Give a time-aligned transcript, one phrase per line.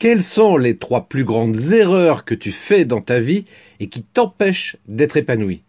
[0.00, 3.44] Quelles sont les trois plus grandes erreurs que tu fais dans ta vie
[3.80, 5.62] et qui t'empêchent d'être épanoui?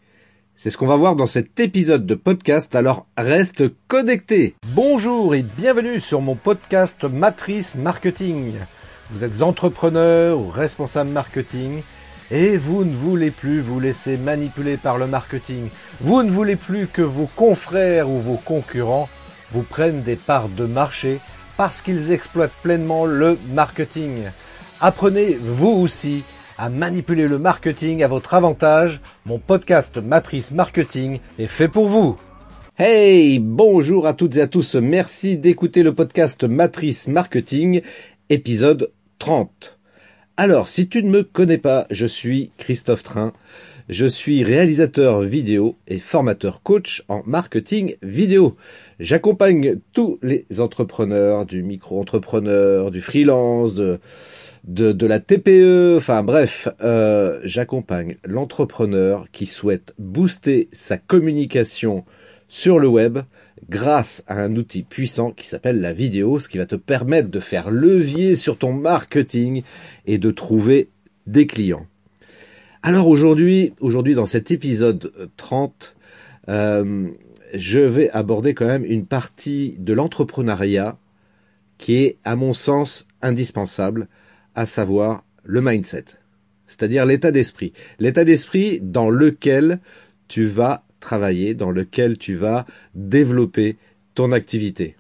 [0.55, 4.55] C'est ce qu'on va voir dans cet épisode de podcast, alors reste connecté.
[4.67, 8.53] Bonjour et bienvenue sur mon podcast Matrice Marketing.
[9.09, 11.81] Vous êtes entrepreneur ou responsable marketing
[12.31, 15.67] et vous ne voulez plus vous laisser manipuler par le marketing.
[15.99, 19.09] Vous ne voulez plus que vos confrères ou vos concurrents
[19.51, 21.19] vous prennent des parts de marché
[21.61, 24.23] parce qu'ils exploitent pleinement le marketing.
[24.79, 26.23] Apprenez vous aussi
[26.57, 28.99] à manipuler le marketing à votre avantage.
[29.27, 32.17] Mon podcast Matrice Marketing est fait pour vous.
[32.79, 34.73] Hey, bonjour à toutes et à tous.
[34.73, 37.83] Merci d'écouter le podcast Matrice Marketing,
[38.31, 39.77] épisode 30.
[40.37, 43.33] Alors, si tu ne me connais pas, je suis Christophe Train.
[43.91, 48.55] Je suis réalisateur vidéo et formateur coach en marketing vidéo.
[49.01, 53.99] J'accompagne tous les entrepreneurs, du micro-entrepreneur, du freelance, de,
[54.65, 62.05] la TPE, enfin bref, euh, j'accompagne l'entrepreneur qui souhaite booster sa communication
[62.47, 63.19] sur le web
[63.67, 67.41] grâce à un outil puissant qui s'appelle la vidéo, ce qui va te permettre de
[67.41, 69.63] faire levier sur ton marketing
[70.05, 70.87] et de trouver
[71.27, 71.87] des clients.
[72.83, 75.95] Alors aujourd'hui, aujourd'hui dans cet épisode 30,
[76.49, 77.09] euh,
[77.53, 80.97] je vais aborder quand même une partie de l'entrepreneuriat
[81.77, 84.07] qui est, à mon sens, indispensable,
[84.55, 86.05] à savoir le mindset,
[86.65, 87.71] c'est-à-dire l'état d'esprit.
[87.99, 89.79] L'état d'esprit dans lequel
[90.27, 92.65] tu vas travailler, dans lequel tu vas
[92.95, 93.77] développer
[94.15, 94.95] ton activité.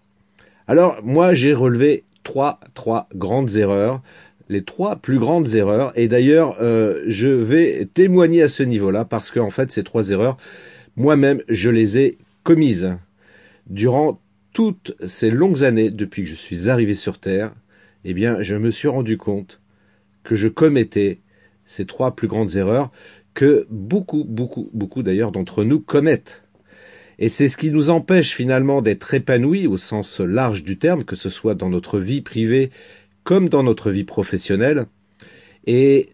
[0.67, 4.03] Alors moi, j'ai relevé trois, trois grandes erreurs
[4.51, 5.93] les trois plus grandes erreurs.
[5.95, 10.37] Et d'ailleurs, euh, je vais témoigner à ce niveau-là parce qu'en fait, ces trois erreurs,
[10.97, 12.93] moi-même, je les ai commises
[13.67, 14.21] durant
[14.51, 17.53] toutes ces longues années depuis que je suis arrivé sur Terre.
[18.03, 19.61] Eh bien, je me suis rendu compte
[20.23, 21.21] que je commettais
[21.63, 22.91] ces trois plus grandes erreurs
[23.33, 26.43] que beaucoup, beaucoup, beaucoup d'ailleurs d'entre nous commettent.
[27.19, 31.15] Et c'est ce qui nous empêche finalement d'être épanouis au sens large du terme, que
[31.15, 32.71] ce soit dans notre vie privée
[33.23, 34.85] comme dans notre vie professionnelle.
[35.65, 36.09] Et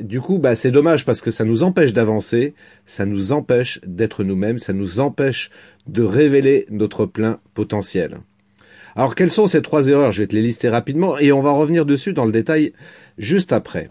[0.00, 2.54] du coup, bah, c'est dommage parce que ça nous empêche d'avancer,
[2.84, 5.50] ça nous empêche d'être nous-mêmes, ça nous empêche
[5.86, 8.18] de révéler notre plein potentiel.
[8.96, 10.12] Alors, quelles sont ces trois erreurs?
[10.12, 12.72] Je vais te les lister rapidement et on va revenir dessus dans le détail
[13.18, 13.90] juste après.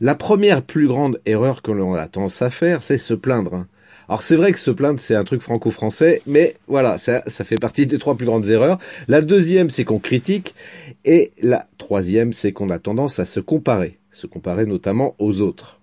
[0.00, 3.66] La première plus grande erreur que l'on a tendance à faire, c'est se plaindre.
[4.08, 7.56] Alors c'est vrai que se plaindre c'est un truc franco-français, mais voilà, ça, ça fait
[7.56, 8.78] partie des trois plus grandes erreurs.
[9.06, 10.54] La deuxième c'est qu'on critique,
[11.04, 15.78] et la troisième c'est qu'on a tendance à se comparer, se comparer notamment aux autres.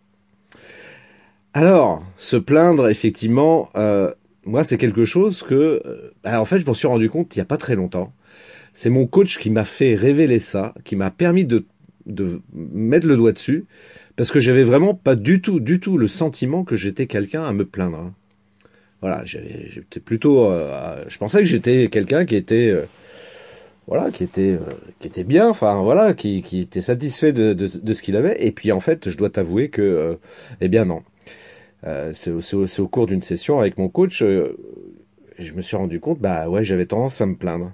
[1.53, 4.11] Alors, se plaindre, effectivement, euh,
[4.43, 7.43] moi c'est quelque chose que, euh, en fait je m'en suis rendu compte il n'y
[7.43, 8.11] a pas très longtemps.
[8.73, 11.63] C'est mon coach qui m'a fait révéler ça, qui m'a permis de,
[12.07, 13.65] de mettre le doigt dessus
[14.15, 17.53] parce que j'avais vraiment pas du tout, du tout le sentiment que j'étais quelqu'un à
[17.53, 17.97] me plaindre.
[17.97, 18.13] Hein.
[19.01, 22.85] Voilà, j'étais plutôt, euh, je pensais que j'étais quelqu'un qui était, euh,
[23.87, 28.15] voilà, qui était, euh, qui était bien, enfin voilà, qui, était satisfait de, ce qu'il
[28.15, 28.43] avait.
[28.45, 30.17] Et puis en fait, je dois t'avouer que,
[30.61, 31.03] eh bien non.
[32.13, 36.49] C'est au, au, cours d'une session avec mon coach, je me suis rendu compte, bah
[36.49, 37.73] ouais, j'avais tendance à me plaindre,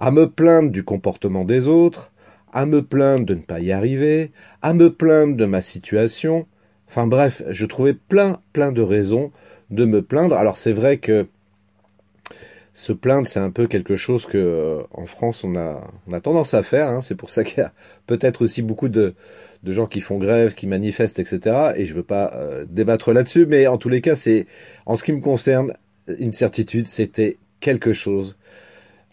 [0.00, 2.10] à me plaindre du comportement des autres,
[2.52, 4.32] à me plaindre de ne pas y arriver,
[4.62, 6.46] à me plaindre de ma situation.
[6.88, 9.30] Enfin bref, je trouvais plein, plein de raisons
[9.70, 10.36] de me plaindre.
[10.36, 11.26] Alors c'est vrai que
[12.74, 16.20] se plaindre, c'est un peu quelque chose que euh, en France on a, on a
[16.20, 16.88] tendance à faire.
[16.88, 17.00] Hein.
[17.00, 17.72] C'est pour ça qu'il y a
[18.06, 19.14] peut-être aussi beaucoup de,
[19.64, 21.72] de gens qui font grève, qui manifestent, etc.
[21.76, 24.46] Et je veux pas euh, débattre là-dessus, mais en tous les cas, c'est
[24.86, 25.72] en ce qui me concerne
[26.18, 28.36] une certitude, c'était quelque chose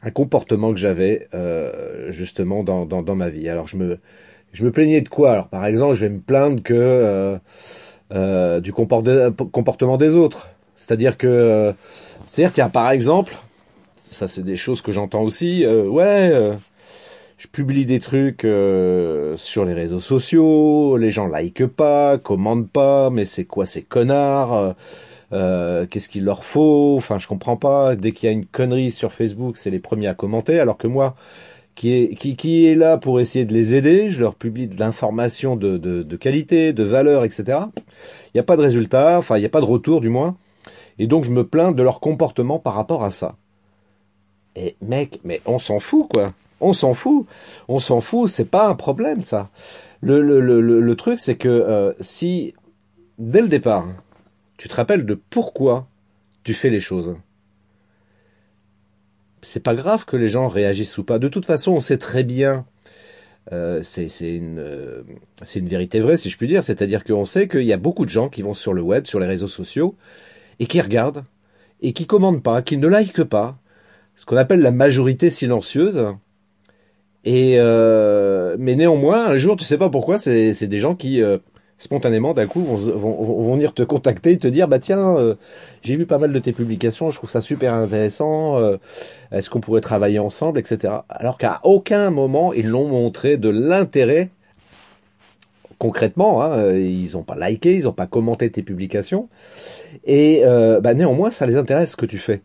[0.06, 3.50] un comportement que j'avais euh, justement dans, dans, dans, ma vie.
[3.50, 3.98] Alors je me
[4.54, 5.32] je me plaignais de quoi?
[5.32, 7.38] Alors par exemple, je vais me plaindre que euh,
[8.14, 10.50] euh, du comportement des autres.
[10.76, 11.74] C'est-à-dire que
[12.28, 13.36] c'est-à-dire tiens par exemple,
[13.98, 15.66] ça c'est des choses que j'entends aussi.
[15.66, 16.52] ouais,
[17.38, 18.42] je publie des trucs
[19.36, 24.76] sur les réseaux sociaux, les gens like pas, commandent pas, mais c'est quoi ces connards?
[25.34, 26.96] Euh, qu'est-ce qu'il leur faut?
[26.98, 27.96] Enfin, je comprends pas.
[27.96, 30.88] Dès qu'il y a une connerie sur Facebook, c'est les premiers à commenter, alors que
[30.88, 31.16] moi,
[31.76, 34.80] qui est, qui, qui est là pour essayer de les aider, je leur publie de
[34.80, 37.60] l'information de, de, de, qualité, de valeur, etc.
[38.28, 40.38] Il n'y a pas de résultat, enfin, il n'y a pas de retour du moins.
[40.98, 43.36] Et donc, je me plains de leur comportement par rapport à ça.
[44.56, 46.32] Et mec, mais on s'en fout, quoi.
[46.62, 47.26] On s'en fout.
[47.68, 49.50] On s'en fout, c'est pas un problème, ça.
[50.00, 52.54] Le, le, le, le truc, c'est que euh, si,
[53.20, 53.86] dès le départ,
[54.58, 55.88] tu te rappelles de pourquoi
[56.44, 57.16] tu fais les choses?
[59.42, 61.20] C'est pas grave que les gens réagissent ou pas.
[61.20, 62.66] De toute façon, on sait très bien
[63.54, 65.04] euh, c'est une, euh,
[65.56, 66.64] une vérité vraie, si je puis dire.
[66.64, 69.20] C'est-à-dire qu'on sait qu'il y a beaucoup de gens qui vont sur le web, sur
[69.20, 69.96] les réseaux sociaux,
[70.60, 71.26] et qui regardent,
[71.82, 73.58] et qui commandent pas, qui ne likent pas,
[74.16, 76.08] ce qu'on appelle la majorité silencieuse.
[77.24, 81.22] Et euh, mais néanmoins, un jour, tu sais pas pourquoi, c'est des gens qui
[81.78, 85.36] spontanément d'un coup vont, venir te contacter et te dire bah tiens euh,
[85.82, 88.78] j'ai vu pas mal de tes publications je trouve ça super intéressant euh,
[89.32, 94.30] est-ce qu'on pourrait travailler ensemble etc alors qu'à aucun moment ils l'ont montré de l'intérêt
[95.78, 99.30] concrètement hein, ils n'ont pas liké ils n'ont pas commenté tes publications.
[100.06, 102.42] Et euh, bah, néanmoins ça les intéresse ce que tu fais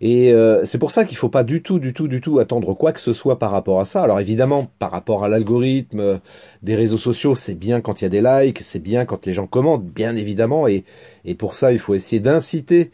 [0.00, 2.74] et euh, c'est pour ça qu'il faut pas du tout, du tout, du tout attendre
[2.74, 4.02] quoi que ce soit par rapport à ça.
[4.02, 6.18] Alors évidemment, par rapport à l'algorithme euh,
[6.62, 9.32] des réseaux sociaux, c'est bien quand il y a des likes, c'est bien quand les
[9.32, 10.66] gens commentent, bien évidemment.
[10.66, 10.84] Et,
[11.24, 12.90] et pour ça, il faut essayer d'inciter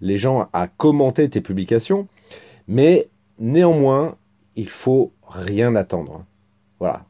[0.00, 2.08] les gens à commenter tes publications.
[2.66, 3.08] Mais
[3.38, 4.16] néanmoins,
[4.56, 6.24] il faut rien attendre.
[6.80, 7.04] Voilà.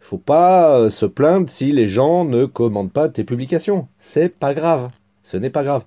[0.00, 3.88] Il faut pas euh, se plaindre si les gens ne commentent pas tes publications.
[3.98, 4.88] C'est pas grave.
[5.22, 5.84] Ce n'est pas grave.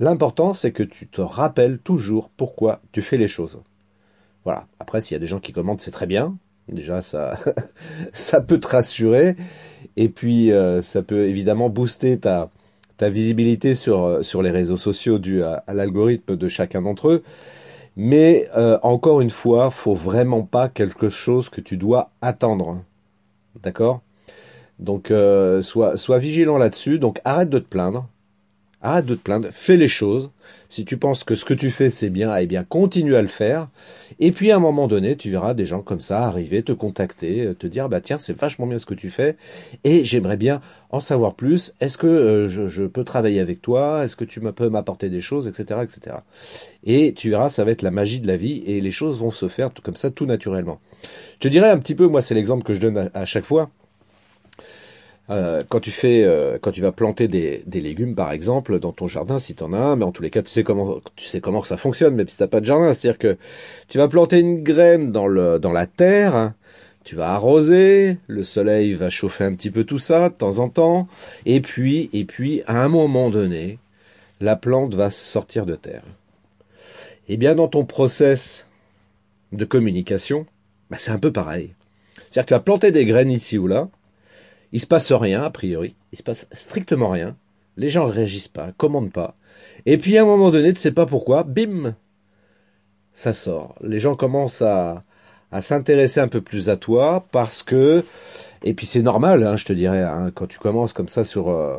[0.00, 3.62] L'important, c'est que tu te rappelles toujours pourquoi tu fais les choses.
[4.44, 4.66] Voilà.
[4.80, 6.36] Après, s'il y a des gens qui commentent, c'est très bien.
[6.68, 7.38] Déjà, ça,
[8.12, 9.36] ça peut te rassurer.
[9.96, 12.50] Et puis, euh, ça peut évidemment booster ta,
[12.96, 17.22] ta visibilité sur, euh, sur les réseaux sociaux dû à, l'algorithme de chacun d'entre eux.
[17.96, 22.82] Mais euh, encore une fois, faut vraiment pas quelque chose que tu dois attendre.
[23.62, 24.00] D'accord?
[24.78, 25.12] Donc,
[25.60, 26.98] sois, sois vigilant là-dessus.
[26.98, 28.08] Donc, arrête de te plaindre.
[28.84, 30.30] Arrête de te plaindre, fais les choses.
[30.68, 33.28] Si tu penses que ce que tu fais c'est bien, eh bien continue à le
[33.28, 33.68] faire.
[34.18, 37.46] Et puis à un moment donné, tu verras des gens comme ça arriver, te contacter,
[37.46, 39.36] euh, te dire bah tiens c'est vachement bien ce que tu fais
[39.84, 41.74] et j'aimerais bien en savoir plus.
[41.80, 44.04] Est-ce que euh, je, peux travailler avec toi?
[44.04, 46.16] Est-ce que tu peux m'apporter des choses, etc., etc.
[46.82, 49.30] Et tu verras, ça va être la magie de la vie et les choses vont
[49.30, 50.80] se faire comme ça tout naturellement.
[51.40, 53.70] Je dirais un petit peu, moi c'est l'exemple que je donne à chaque fois.
[55.30, 58.92] Euh, quand tu fais, euh, quand tu vas planter des, des, légumes par exemple dans
[58.92, 60.98] ton jardin, si tu en as un, mais en tous les cas tu sais comment,
[61.14, 63.36] tu sais comment ça fonctionne, même si t'as pas de jardin, c'est-à-dire que
[63.88, 66.52] tu vas planter une graine dans le dans la terre,
[67.04, 70.68] tu vas arroser, le soleil va chauffer un petit peu tout ça de temps en
[70.68, 71.06] temps,
[71.46, 73.78] et puis et puis à un moment donné,
[74.40, 76.02] la plante va sortir de terre.
[77.28, 78.66] Et eh bien dans ton process
[79.52, 80.46] de communication,
[80.90, 81.74] bah, c'est un peu pareil.
[82.16, 83.88] C'est-à-dire que tu vas planter des graines ici ou là,
[84.72, 85.94] il se passe rien, a priori.
[86.12, 87.36] Il se passe strictement rien.
[87.76, 89.36] Les gens ne réagissent pas, commandent pas.
[89.86, 91.94] Et puis à un moment donné, tu sais pas pourquoi, bim,
[93.12, 93.74] ça sort.
[93.82, 95.04] Les gens commencent à
[95.60, 98.04] s'intéresser un peu plus à toi parce que
[98.64, 101.48] et puis c'est normal, hein, je te dirais, hein, quand tu commences comme ça sur
[101.48, 101.78] euh,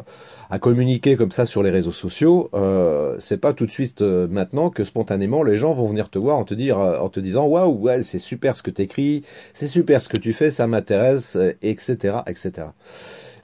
[0.49, 4.27] à communiquer comme ça sur les réseaux sociaux, euh, c'est pas tout de suite euh,
[4.27, 7.45] maintenant que spontanément les gens vont venir te voir en te dire, en te disant
[7.45, 11.37] waouh ouais c'est super ce que t'écris, c'est super ce que tu fais, ça m'intéresse,
[11.61, 12.67] etc etc.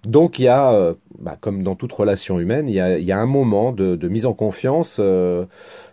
[0.03, 3.19] Donc il y a, bah, comme dans toute relation humaine, il y a, y a
[3.19, 4.99] un moment de, de mise en confiance,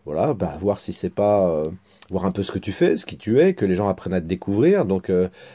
[0.05, 1.63] voilà, bah, voir si c'est pas
[2.11, 4.15] voir un peu ce que tu fais, ce qui tu es, que les gens apprennent
[4.15, 4.85] à te découvrir.
[4.85, 5.11] Donc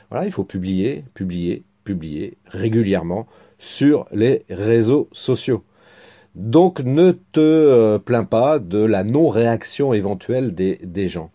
[0.09, 3.27] voilà, il faut publier, publier, publié régulièrement
[3.59, 5.63] sur les réseaux sociaux.
[6.35, 11.29] Donc ne te euh, plains pas de la non-réaction éventuelle des, des, gens.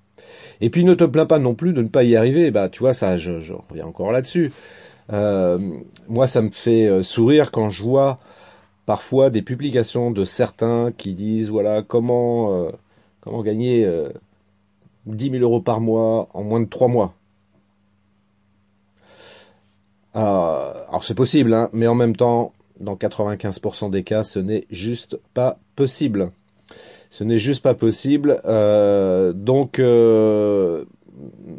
[0.63, 2.51] Et puis ne te plains pas non plus de ne pas y arriver.
[2.51, 3.33] Bah tu vois ça, je,
[3.69, 4.53] reviens encore là-dessus.
[5.13, 5.59] Euh,
[6.09, 8.19] moi ça me fait euh, sourire quand je vois
[8.87, 12.71] parfois des publications de certains qui disent voilà comment
[13.27, 14.09] comment gagner euh,
[15.07, 17.15] 10 000 euros par mois en moins de 3 mois.
[20.17, 24.67] Euh, alors c'est possible, hein, mais en même temps, dans 95% des cas, ce n'est
[24.71, 26.31] juste pas possible.
[27.11, 28.41] Ce n'est juste pas possible.
[28.47, 30.85] Euh, donc, euh,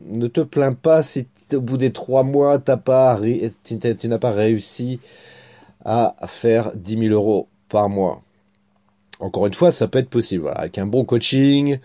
[0.08, 3.16] ne te plains pas si au bout des trois mois, tu n'as pas
[4.32, 5.00] réussi
[5.86, 8.22] à faire 10 000 euros par mois.
[9.20, 10.52] Encore une fois, ça peut être possible.
[10.54, 11.80] avec un bon coaching,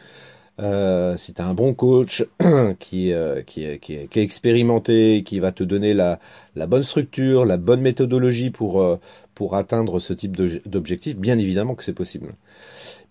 [0.62, 2.24] euh, si tu un bon coach
[2.78, 6.18] qui, euh, qui, qui, qui, est expérimenté, qui va te donner la,
[6.54, 9.00] bonne structure, la bonne méthodologie pour, euh,
[9.34, 10.36] pour atteindre ce type
[10.68, 12.34] d'objectif, bien évidemment que c'est possible.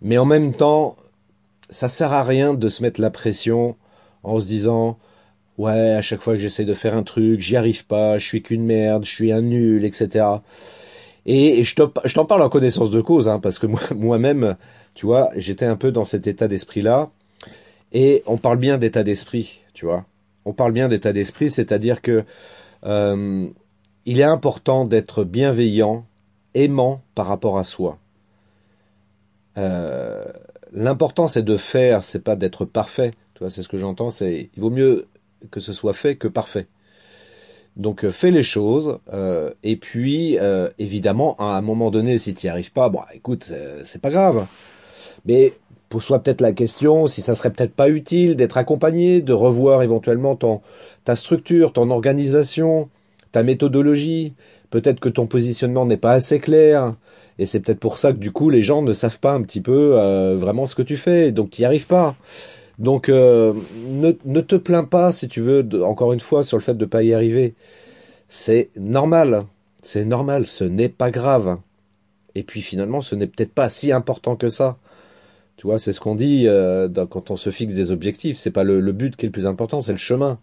[0.02, 0.96] Mais en même temps,
[1.70, 3.76] ça sert à rien de se mettre la pression
[4.24, 4.98] en se disant
[5.58, 8.42] ouais à chaque fois que j'essaie de faire un truc j'y arrive pas je suis
[8.42, 10.26] qu'une merde je suis un nul etc
[11.26, 14.56] et, je t'en parle en connaissance de cause hein, parce que moi moi-même
[14.96, 17.12] tu vois j'étais un peu dans cet état d'esprit là
[17.92, 20.06] et on parle bien d'état d'esprit, tu vois.
[20.46, 22.24] On parle bien d'état d'esprit, c'est-à-dire que
[22.86, 23.48] euh,
[24.06, 26.06] il est important d'être bienveillant,
[26.54, 28.00] aimant par rapport à soi.
[29.58, 30.26] Euh,
[30.74, 33.12] L'important c'est de faire, c'est pas d'être parfait.
[33.34, 34.10] Tu vois, c'est ce que j'entends.
[34.10, 35.08] C'est il vaut mieux
[35.50, 36.68] que ce soit fait que parfait.
[37.78, 42.34] Donc euh, fais les choses euh, et puis euh, évidemment à un moment donné si
[42.34, 43.52] tu n'y arrives pas, bon écoute
[43.86, 44.46] c'est pas grave.
[45.26, 45.54] Mais
[45.92, 50.36] pose-toi peut-être la question si ça serait peut-être pas utile d'être accompagné, de revoir éventuellement
[50.36, 50.62] ton
[51.06, 52.90] ta structure, ton organisation,
[53.32, 54.34] ta méthodologie.
[54.72, 56.96] Peut-être que ton positionnement n'est pas assez clair
[57.38, 59.62] et c'est peut-être pour ça que du coup les gens ne savent pas un petit
[59.62, 59.96] peu
[60.40, 62.16] vraiment ce que tu fais, donc tu n'y arrives pas.
[62.82, 63.54] Donc euh,
[63.88, 66.86] ne, ne, te plains pas, si tu veux, encore une fois, sur le fait de
[66.86, 67.54] ne pas y arriver.
[68.28, 69.42] C'est normal,
[69.84, 71.60] c'est normal, ce n'est pas grave.
[72.34, 74.78] Et puis finalement, ce n'est peut-être pas si important que ça.
[75.62, 78.40] Tu vois, c'est ce qu'on dit euh, quand on se fixe des objectifs.
[78.40, 80.40] C'est pas le, but qui est le plus important, c'est le chemin.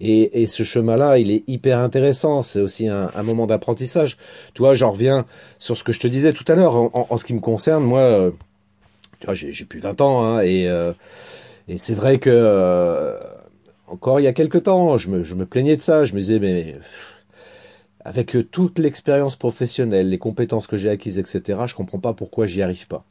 [0.00, 2.42] Et, ce chemin-là, il est hyper intéressant.
[2.42, 4.18] C'est aussi un, moment d'apprentissage.
[4.52, 5.24] Tu vois, j'en reviens
[5.58, 6.74] sur ce que je te disais tout à l'heure.
[6.74, 8.32] En, ce qui me concerne, moi, euh,
[9.20, 10.68] tu j'ai plus 20 ans hein, et
[11.68, 13.18] et c'est vrai que euh,
[13.86, 16.04] encore il y a quelque temps, je me, je me plaignais de ça.
[16.04, 16.74] Je me disais mais
[18.04, 22.60] avec toute l'expérience professionnelle, les compétences que j'ai acquises, etc., je comprends pas pourquoi j'y
[22.60, 23.06] arrive pas.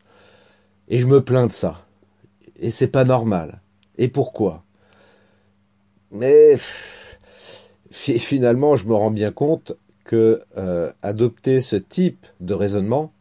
[0.90, 1.86] Et je me plains de ça.
[2.60, 3.62] Et c'est pas normal.
[3.98, 4.64] Et pourquoi?
[6.12, 6.58] Mais
[7.92, 13.14] finalement, je me rends bien compte que euh, adopter ce type de raisonnement,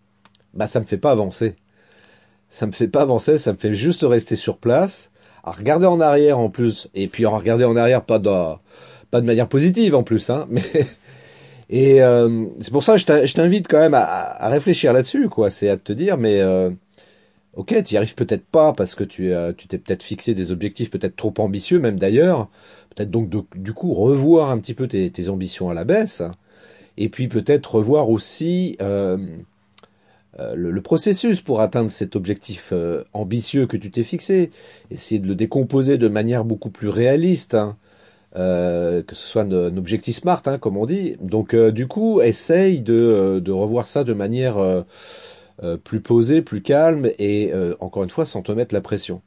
[0.55, 1.57] bah ça me fait pas avancer.
[2.49, 5.11] Ça me fait pas avancer, ça me fait juste rester sur place
[5.45, 8.31] à regarder en arrière en plus, et puis en regarder en arrière pas de,
[9.11, 10.63] pas de manière positive en plus, hein, mais
[11.71, 15.51] et euh, c'est pour ça que je t'invite quand même à, à réfléchir là-dessus, quoi.
[15.51, 16.71] C'est à te dire, mais euh,
[17.55, 20.53] ok, tu y arrives peut-être pas parce que tu euh, tu t'es peut-être fixé des
[20.53, 22.49] objectifs peut-être trop ambitieux, même d'ailleurs.
[22.95, 26.23] Peut-être donc du coup revoir un petit peu tes, ambitions à la baisse,
[26.97, 29.19] et puis peut-être revoir aussi euh,
[30.41, 34.51] euh, le, processus pour atteindre cet objectif euh, ambitieux que tu t'es fixé,
[34.91, 37.77] essayer de le décomposer de manière beaucoup plus réaliste, hein.
[38.35, 41.17] que ce soit un, objectif smart, hein, comme on dit.
[41.21, 44.85] Donc du coup, essaye de, de, revoir ça de manière
[45.85, 49.23] plus posée, plus calme et encore une fois sans te mettre la pression.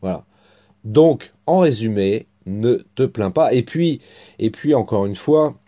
[0.00, 0.24] Voilà.
[0.84, 3.52] Donc, en résumé, ne te plains pas.
[3.52, 4.00] Et puis,
[4.38, 5.58] et puis encore une fois,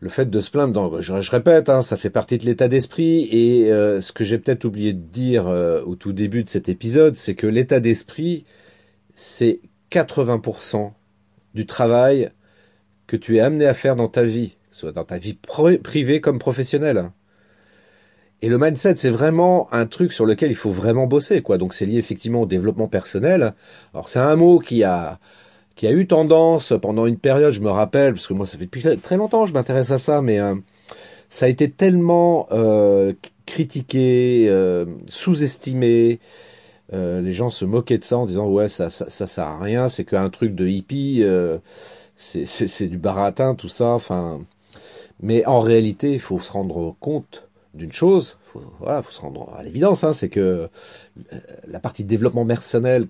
[0.00, 3.28] le fait de se plaindre, je, répète, hein, ça fait partie de l'état d'esprit.
[3.30, 6.68] Et euh, ce que j'ai peut-être oublié de dire euh, au tout début de cet
[6.68, 8.44] épisode, c'est que l'état d'esprit,
[9.14, 9.60] c'est
[9.90, 10.92] 80%
[11.54, 12.30] du travail
[13.06, 15.38] que tu es amené à faire dans ta vie, soit dans ta vie
[15.82, 17.10] privée comme professionnelle.
[18.40, 21.58] Et le mindset, c'est vraiment un truc sur lequel il faut vraiment bosser, quoi.
[21.58, 23.54] Donc c'est lié effectivement au développement personnel.
[23.94, 25.18] Alors c'est un mot qui a
[25.74, 28.64] qui a eu tendance pendant une période, je me rappelle, parce que moi ça fait
[28.64, 30.56] depuis très longtemps que je m'intéresse à ça, mais euh,
[31.28, 33.12] ça a été tellement euh,
[33.46, 36.20] critiqué, euh, sous-estimé.
[36.92, 39.88] les gens se moquaient de ça en disant ouais ça ça, ça sert à rien,
[39.88, 41.24] c'est qu'un truc de hippie,
[42.16, 43.90] c'est du baratin tout ça.
[43.90, 44.40] Enfin,
[45.20, 48.38] mais en réalité, il faut se rendre compte d'une chose.
[48.46, 50.68] Faut, voilà, faut se rendre à l'évidence, hein, c'est que
[51.66, 53.08] la partie développement personnel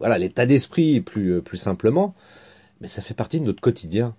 [0.00, 2.14] voilà, l'état d'esprit plus, euh, plus simplement,
[2.80, 4.16] mais ça fait partie de notre quotidien.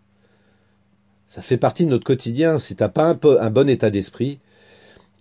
[1.28, 2.60] Ça fait partie de notre quotidien.
[2.60, 4.40] Si t'as pas un, peu, un bon état d'esprit,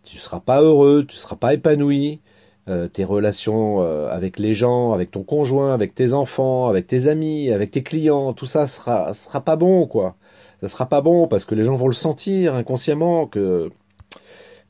[0.04, 2.21] tu seras pas heureux, tu seras pas épanoui.
[2.69, 7.09] Euh, tes relations euh, avec les gens, avec ton conjoint, avec tes enfants, avec tes
[7.09, 10.14] amis, avec tes clients, tout ça sera sera pas bon quoi.
[10.61, 13.71] Ça sera pas bon parce que les gens vont le sentir inconsciemment que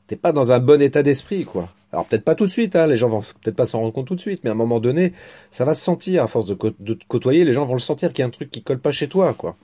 [0.07, 1.69] t'es pas dans un bon état d'esprit quoi.
[1.93, 4.07] Alors peut-être pas tout de suite, hein, les gens vont peut-être pas s'en rendre compte
[4.07, 5.11] tout de suite, mais à un moment donné,
[5.49, 8.19] ça va se sentir à force de, te côtoyer, les gens vont le sentir qu'il
[8.19, 9.57] y a un truc qui colle pas chez toi, quoi.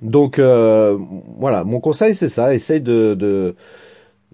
[0.00, 0.98] Donc euh,
[1.38, 3.54] voilà, mon conseil c'est ça, essaye de,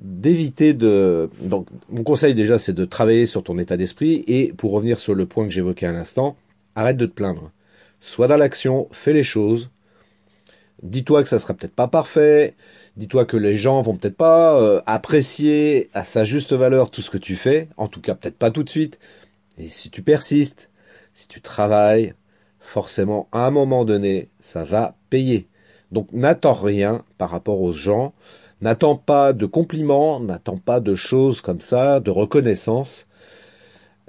[0.01, 4.71] d'éviter de donc mon conseil déjà c'est de travailler sur ton état d'esprit et pour
[4.73, 6.37] revenir sur le point que j'évoquais à l'instant,
[6.75, 7.51] arrête de te plaindre.
[8.01, 9.71] Sois dans l'action, fais les choses.
[10.83, 12.55] Dis-toi que ça sera peut-être pas parfait,
[12.99, 17.11] Dis-toi que les gens vont peut-être pas euh, apprécier à sa juste valeur tout ce
[17.11, 18.99] que tu fais, en tout cas peut-être pas tout de suite.
[19.57, 20.69] Et si tu persistes,
[21.15, 22.15] si tu travailles,
[22.59, 25.47] forcément à un moment donné, ça va payer.
[25.93, 28.15] Donc n'attends rien par rapport aux gens,
[28.61, 33.07] n'attends pas de compliments, n'attends pas de choses comme ça, de reconnaissance.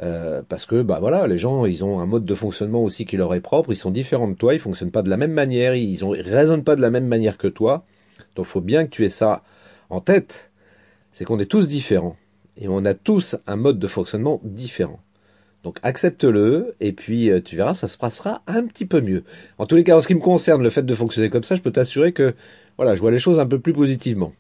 [0.02, 3.18] Euh, parce que bah voilà, les gens ils ont un mode de fonctionnement aussi qui
[3.18, 5.76] leur est propre, ils sont différents de toi, ils fonctionnent pas de la même manière,
[5.76, 7.86] ils, ont, ils raisonnent pas de la même manière que toi.
[8.36, 9.44] Donc faut bien que tu aies ça
[9.90, 10.52] en tête,
[11.12, 12.16] c'est qu'on est tous différents
[12.58, 15.00] et on a tous un mode de fonctionnement différent.
[15.64, 19.24] Donc accepte-le et puis euh, tu verras, ça se passera un petit peu mieux.
[19.58, 21.56] En tous les cas, en ce qui me concerne, le fait de fonctionner comme ça,
[21.56, 22.34] je peux t'assurer que
[22.78, 24.34] voilà, je vois les choses un peu plus positivement.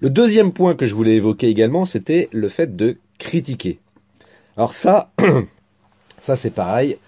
[0.00, 3.80] Le deuxième point que je voulais évoquer également, c'était le fait de critiquer.
[4.56, 5.12] Alors ça,
[6.18, 6.98] ça c'est pareil.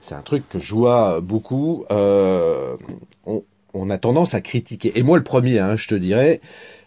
[0.00, 1.84] c'est un truc que je vois beaucoup.
[1.90, 2.76] Euh,
[3.74, 4.92] on, a tendance à critiquer.
[4.96, 6.40] Et moi, le premier, hein, je te dirais,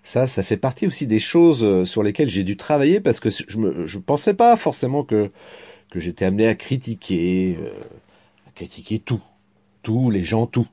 [0.03, 3.29] ça, ça fait partie aussi des choses euh, sur lesquelles j'ai dû travailler parce que
[3.29, 5.31] je me, je pensais pas forcément que
[5.91, 7.69] que j'étais amené à critiquer, euh,
[8.47, 9.21] à critiquer tout,
[9.83, 10.67] tous les gens, tout.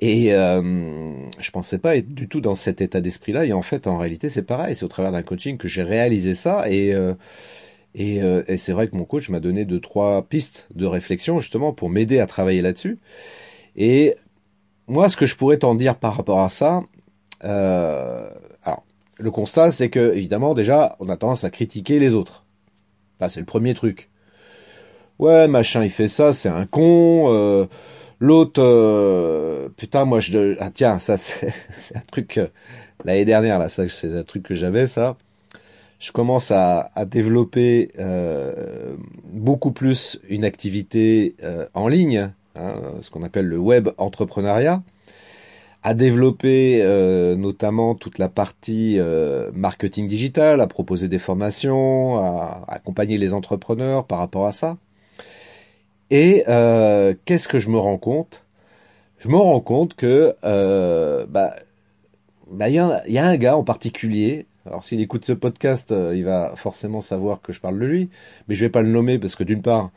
[0.00, 3.46] Et euh, je pensais pas être du tout dans cet état d'esprit-là.
[3.46, 4.74] Et en fait, en réalité, c'est pareil.
[4.76, 6.70] C'est au travers d'un coaching que j'ai réalisé ça.
[6.70, 7.14] Et euh,
[7.94, 11.40] et, euh, et c'est vrai que mon coach m'a donné deux trois pistes de réflexion
[11.40, 12.98] justement pour m'aider à travailler là-dessus.
[13.74, 14.16] Et
[14.88, 16.82] moi, ce que je pourrais t'en dire par rapport à ça,
[17.44, 18.28] euh,
[18.64, 18.84] alors
[19.18, 22.44] le constat, c'est que évidemment déjà, on a tendance à critiquer les autres.
[23.20, 24.10] Là, c'est le premier truc.
[25.18, 27.26] Ouais, machin, il fait ça, c'est un con.
[27.28, 27.66] Euh,
[28.18, 31.52] L'autre, euh, putain, moi je, ah tiens, ça c'est,
[31.94, 32.48] un truc euh,
[33.04, 35.16] l'année dernière là, ça c'est un truc que j'avais ça.
[35.98, 43.10] Je commence à, à développer euh, beaucoup plus une activité euh, en ligne, hein, ce
[43.10, 44.82] qu'on appelle le web entrepreneuriat,
[45.82, 46.82] à développer
[47.38, 48.98] notamment toute la partie
[49.52, 54.78] marketing digital, à proposer des formations, à accompagner les entrepreneurs par rapport à ça.
[56.10, 58.44] Et euh, qu'est-ce que je me rends compte?
[59.18, 61.56] Je me rends compte que euh, bah
[62.50, 64.46] bah il y a, un gars en particulier.
[64.66, 68.10] Alors s'il écoute ce podcast, euh, il va forcément savoir que je parle de lui,
[68.48, 69.90] mais je vais pas le nommer parce que d'une part,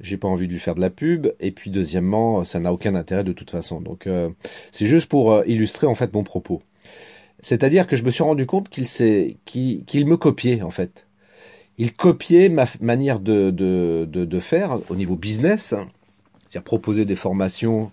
[0.00, 2.94] j'ai pas envie de lui faire de la pub, et puis deuxièmement, ça n'a aucun
[2.94, 3.80] intérêt de toute façon.
[3.80, 4.30] Donc euh,
[4.70, 6.62] c'est juste pour euh, illustrer en fait mon propos.
[7.40, 11.08] C'est-à-dire que je me suis rendu compte qu'il s'est qu'il me copiait en fait
[11.78, 17.92] il copiait ma manière de, de, de, faire au niveau business, c'est-à-dire proposer des formations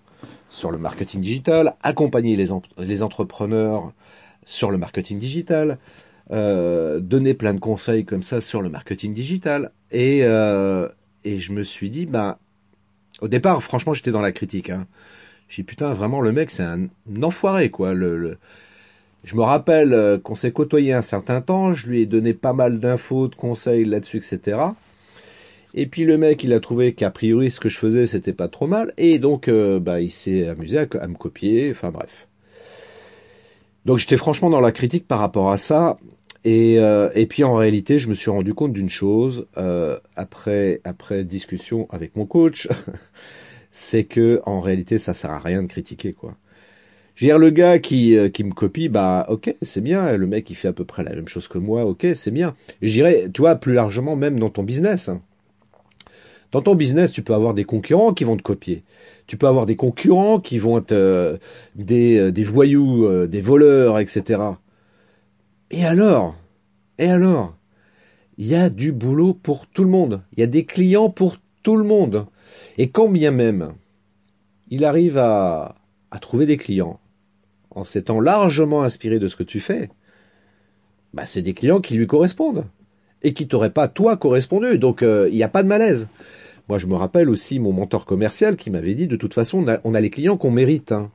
[0.50, 2.48] sur le marketing digital, accompagner les,
[2.78, 3.92] les entrepreneurs
[4.44, 5.78] sur le marketing digital,
[6.32, 9.70] euh, donner plein de conseils comme ça sur le marketing digital.
[9.92, 10.88] Et, euh,
[11.26, 12.38] et je me suis dit, bah,
[13.20, 14.70] au départ, franchement, j'étais dans la critique.
[14.70, 14.86] Hein.
[15.48, 16.88] J'ai dit, putain, vraiment, le mec, c'est un,
[17.22, 17.94] enfoiré, quoi.
[17.94, 18.38] le,
[19.26, 22.52] je me rappelle euh, qu'on s'est côtoyé un certain temps, je lui ai donné pas
[22.52, 24.58] mal d'infos, de conseils là-dessus, etc.
[25.74, 28.46] Et puis le mec, il a trouvé qu'a priori ce que je faisais, c'était pas
[28.46, 32.28] trop mal, et donc euh, bah, il s'est amusé à, me copier, enfin bref.
[33.84, 35.98] Donc j'étais franchement dans la critique par rapport à ça,
[36.46, 39.46] et, euh, et puis en réalité, je me suis rendu compte d'une chose
[40.16, 42.68] après après discussion avec mon coach,
[43.70, 46.36] c'est que en réalité, ça sert à rien de critiquer quoi.
[47.16, 50.16] Je veux dire, le gars qui, euh, qui me copie, bah ok, c'est bien.
[50.18, 52.54] Le mec, il fait à peu près la même chose que moi, ok, c'est bien.
[52.82, 55.08] Je dirais, tu vois, plus largement, même dans ton business.
[55.08, 55.22] Hein.
[56.52, 58.82] Dans ton business, tu peux avoir des concurrents qui vont te copier.
[59.26, 61.38] Tu peux avoir des concurrents qui vont être euh,
[61.74, 64.38] des, euh, des voyous, des voleurs, etc.
[65.70, 66.36] Et alors?
[66.98, 67.56] Et alors?
[68.38, 70.22] Il y a du boulot pour tout le monde.
[70.36, 72.26] Il y a des clients pour tout le monde.
[72.78, 73.74] Et quand bien même
[74.68, 75.76] il arrive à,
[76.20, 76.98] trouver des clients,
[77.70, 79.90] en s'étant largement inspiré de ce que tu fais,
[81.12, 82.64] bah, c'est des clients qui lui correspondent
[83.22, 84.78] et qui t'auraient pas toi correspondu.
[84.78, 86.08] Donc euh, il n'y a pas de malaise.
[86.68, 89.94] Moi, je me rappelle aussi mon mentor commercial qui m'avait dit de toute façon, on
[89.94, 90.90] a, les clients qu'on mérite.
[90.90, 91.10] Hein.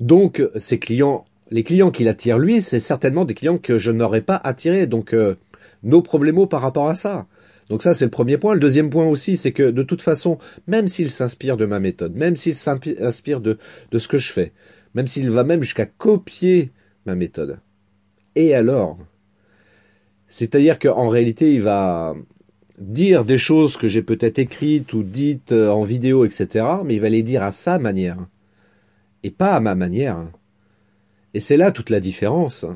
[0.00, 4.20] Donc ces clients, les clients qu'il attire lui, c'est certainement des clients que je n'aurais
[4.20, 4.86] pas attirés.
[4.86, 5.36] Donc euh,
[5.82, 7.26] nos problèmes par rapport à ça.
[7.68, 8.54] Donc ça, c'est le premier point.
[8.54, 12.14] Le deuxième point aussi, c'est que de toute façon, même s'il s'inspire de ma méthode,
[12.16, 13.58] même s'il s'inspire de,
[13.92, 14.52] de ce que je fais,
[14.94, 16.72] même s'il va même jusqu'à copier
[17.06, 17.58] ma méthode.
[18.34, 18.98] Et alors
[20.26, 22.14] C'est-à-dire qu'en réalité, il va
[22.78, 27.00] dire des choses que j'ai peut-être écrites ou dites euh, en vidéo, etc., mais il
[27.00, 28.18] va les dire à sa manière,
[29.22, 30.24] et pas à ma manière.
[31.34, 32.66] Et c'est là toute la différence.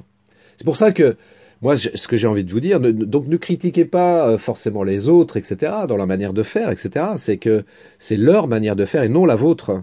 [0.57, 1.17] C'est pour ça que
[1.62, 5.09] moi, ce que j'ai envie de vous dire, donc ne critiquez pas euh, forcément les
[5.09, 7.07] autres, etc., dans leur manière de faire, etc.
[7.17, 7.64] C'est que
[7.97, 9.83] c'est leur manière de faire et non la vôtre.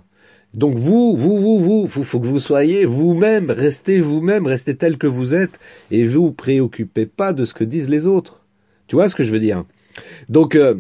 [0.54, 4.98] Donc vous, vous, vous, vous, vous, faut que vous soyez vous-même, restez vous-même, restez tel
[4.98, 5.60] que vous êtes,
[5.92, 8.42] et vous vous préoccupez pas de ce que disent les autres.
[8.88, 9.64] Tu vois ce que je veux dire?
[10.28, 10.76] Donc euh,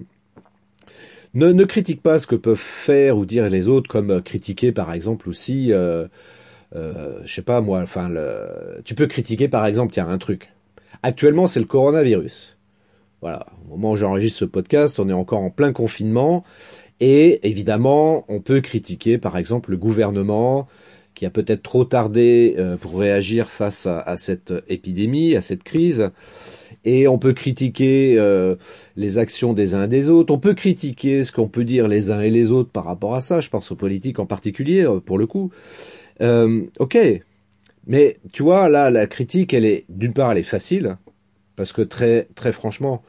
[1.34, 4.74] ne, ne critique pas ce que peuvent faire ou dire les autres, comme euh, critiquer
[4.74, 6.08] par exemple aussi, euh,
[6.76, 10.54] euh, je sais pas moi, enfin, le, tu peux critiquer par exemple, tiens, un truc.
[11.04, 12.58] Actuellement, c'est le coronavirus.
[13.22, 16.44] Voilà, au moment où j'enregistre ce podcast, on est encore en plein confinement
[17.02, 20.68] et évidemment, on peut critiquer par exemple le gouvernement
[21.16, 26.10] qui a peut-être trop tardé euh, pour réagir face à, cette épidémie, à cette crise.
[26.86, 28.56] Et on peut critiquer euh,
[28.96, 30.34] les actions des uns et des autres.
[30.34, 33.22] On peut critiquer ce qu'on peut dire les uns et les autres par rapport à
[33.22, 33.40] ça.
[33.40, 35.52] Je pense aux politiques en particulier, euh, pour le coup.
[36.22, 36.98] Ok,
[37.88, 40.98] mais tu vois, là, la critique, elle est d'une part, elle est facile
[41.56, 43.04] parce que très, très franchement,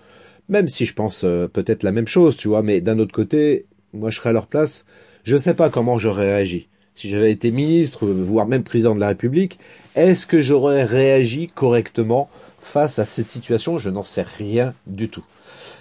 [0.48, 4.10] même si je pense peut-être la même chose, tu vois, mais d'un autre côté, moi
[4.10, 4.84] je serais à leur place,
[5.24, 6.68] je ne sais pas comment j'aurais réagi.
[6.94, 9.58] Si j'avais été ministre, voire même président de la République,
[9.94, 12.28] est-ce que j'aurais réagi correctement
[12.60, 13.78] face à cette situation?
[13.78, 15.24] Je n'en sais rien du tout.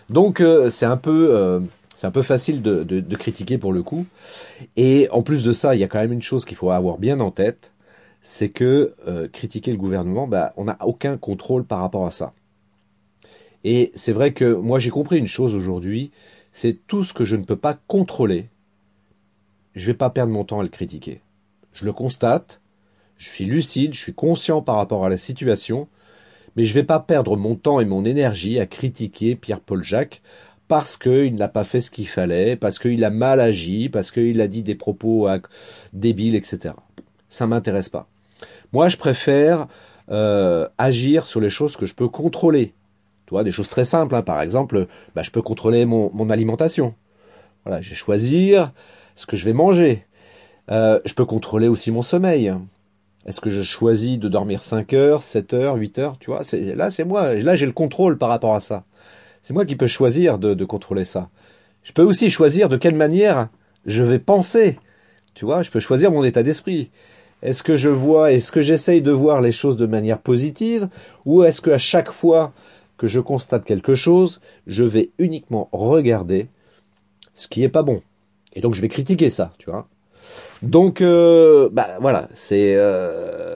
[0.09, 1.59] Donc euh, c'est un peu euh,
[2.01, 4.07] c'est un peu facile de, critiquer pour le coup.
[4.75, 6.97] Et en plus de ça, il y a quand même une chose qu'il faut avoir
[6.97, 7.73] bien en tête,
[8.21, 12.33] c'est que euh, critiquer le gouvernement, bah, on n'a aucun contrôle par rapport à ça.
[13.63, 16.09] Et c'est vrai que moi j'ai compris une chose aujourd'hui,
[16.51, 18.49] c'est tout ce que je ne peux pas contrôler,
[19.75, 21.21] je vais pas perdre mon temps à le critiquer.
[21.71, 22.61] Je le constate,
[23.19, 25.87] je suis lucide, je suis conscient par rapport à la situation,
[26.55, 30.23] mais je vais pas perdre mon temps et mon énergie à critiquer Pierre-Paul Jacques
[30.71, 34.39] parce qu'il n'a pas fait ce qu'il fallait, parce qu'il a mal agi, parce qu'il
[34.39, 35.27] a dit des propos
[35.91, 36.75] débiles, etc.
[37.27, 38.07] Ça m'intéresse pas.
[38.71, 39.67] Moi, je préfère
[40.11, 42.73] euh, agir sur les choses que je peux contrôler.
[43.25, 44.15] Tu vois, des choses très simples.
[44.15, 44.21] Hein.
[44.21, 46.95] Par exemple, bah, je peux contrôler mon, alimentation.
[47.65, 48.71] Voilà, j'ai choisir
[49.17, 50.05] ce que je vais manger.
[50.71, 52.49] Euh, je peux contrôler aussi mon sommeil.
[53.25, 56.89] Est-ce que je choisis de dormir 5 heures, 7 heures, 8 heures, tu vois, là
[56.91, 58.85] c'est moi, là j'ai le contrôle par rapport à ça.
[59.41, 61.29] C'est moi qui peux choisir de, contrôler ça.
[61.83, 63.49] Je peux aussi choisir de quelle manière
[63.85, 64.79] je vais penser.
[65.33, 66.91] Tu vois, je peux choisir mon état d'esprit.
[67.41, 70.89] Est-ce que je vois, est-ce que j'essaye de voir les choses de manière positive,
[71.25, 72.53] ou est-ce qu'à chaque fois
[72.97, 76.49] que je constate quelque chose, je vais uniquement regarder
[77.33, 78.03] ce qui est pas bon.
[78.53, 79.87] Et donc je vais critiquer ça, tu vois.
[80.61, 83.55] Donc euh, bah voilà, c'est euh,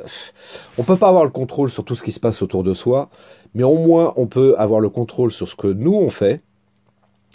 [0.80, 3.10] on peut pas avoir le contrôle sur tout ce qui se passe autour de soi,
[3.56, 6.42] mais au moins on peut avoir le contrôle sur ce que nous on fait.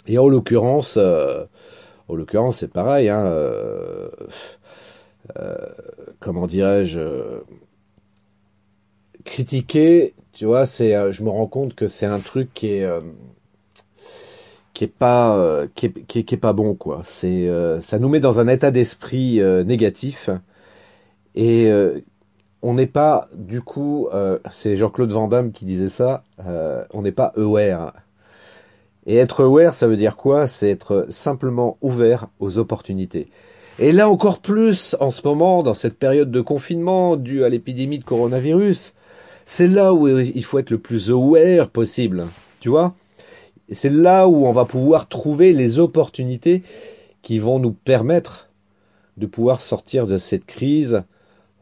[0.07, 1.43] Et en l'occurrence, euh,
[2.07, 4.09] en l'occurrence c'est pareil, hein, euh,
[5.37, 5.55] euh,
[6.19, 7.01] comment dirais-je,
[9.25, 12.89] critiquer, tu vois, c'est, je me rends compte que c'est un truc qui est
[14.73, 17.01] qui est pas euh, qui, est, qui, est, pas bon quoi.
[17.05, 20.29] C'est euh, ça nous met dans un état d'esprit euh, négatif
[21.35, 21.69] et
[22.61, 24.07] on n'est pas du coup
[24.51, 26.23] c'est Jean-Claude Van Damme qui disait ça,
[26.93, 27.93] on n'est pas aware.
[29.07, 30.45] Et être aware, ça veut dire quoi?
[30.45, 33.29] C'est être simplement ouvert aux opportunités.
[33.79, 37.97] Et là encore plus en ce moment, dans cette période de confinement due à l'épidémie
[37.97, 38.93] de coronavirus,
[39.45, 42.27] c'est là où il faut être le plus aware possible.
[42.59, 42.93] Tu vois?
[43.71, 46.61] C'est là où on va pouvoir trouver les opportunités
[47.23, 48.49] qui vont nous permettre
[49.17, 51.03] de pouvoir sortir de cette crise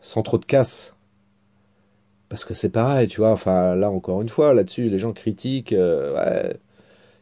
[0.01, 0.95] sans trop de casse.
[2.29, 5.73] Parce que c'est pareil, tu vois, enfin là encore une fois, là-dessus, les gens critiquent,
[5.73, 6.57] euh, ouais,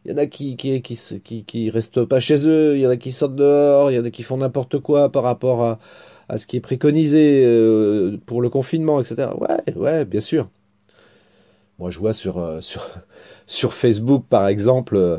[0.06, 2.88] il y en a qui qui, qui qui qui restent pas chez eux, il y
[2.88, 5.63] en a qui sortent dehors, il y en a qui font n'importe quoi par rapport
[5.63, 5.80] à,
[6.30, 9.30] à ce qui est préconisé euh, pour le confinement, etc.
[9.40, 10.50] Ouais, ouais, bien sûr.
[11.80, 12.88] Moi, je vois sur euh, sur
[13.48, 15.18] sur Facebook, par exemple, euh,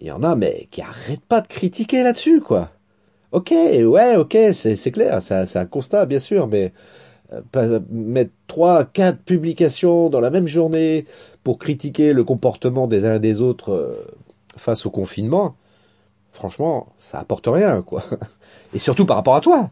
[0.00, 2.70] il y en a, mais qui arrêtent pas de critiquer là-dessus, quoi.
[3.32, 6.72] Ok, ouais, ok, c'est clair, c'est un constat, bien sûr, mais
[7.32, 11.06] euh, mettre trois, quatre publications dans la même journée
[11.42, 13.96] pour critiquer le comportement des uns et des autres
[14.56, 15.56] face au confinement,
[16.30, 18.04] franchement, ça apporte rien, quoi.
[18.74, 19.70] Et surtout par rapport à toi.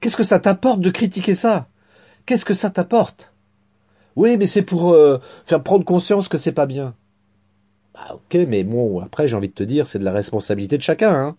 [0.00, 1.68] Qu'est-ce que ça t'apporte de critiquer ça?
[2.26, 3.32] Qu'est-ce que ça t'apporte?
[4.16, 6.94] Oui, mais c'est pour euh, faire prendre conscience que c'est pas bien.
[7.94, 10.82] Bah ok, mais bon, après j'ai envie de te dire, c'est de la responsabilité de
[10.82, 11.12] chacun.
[11.14, 11.36] Hein.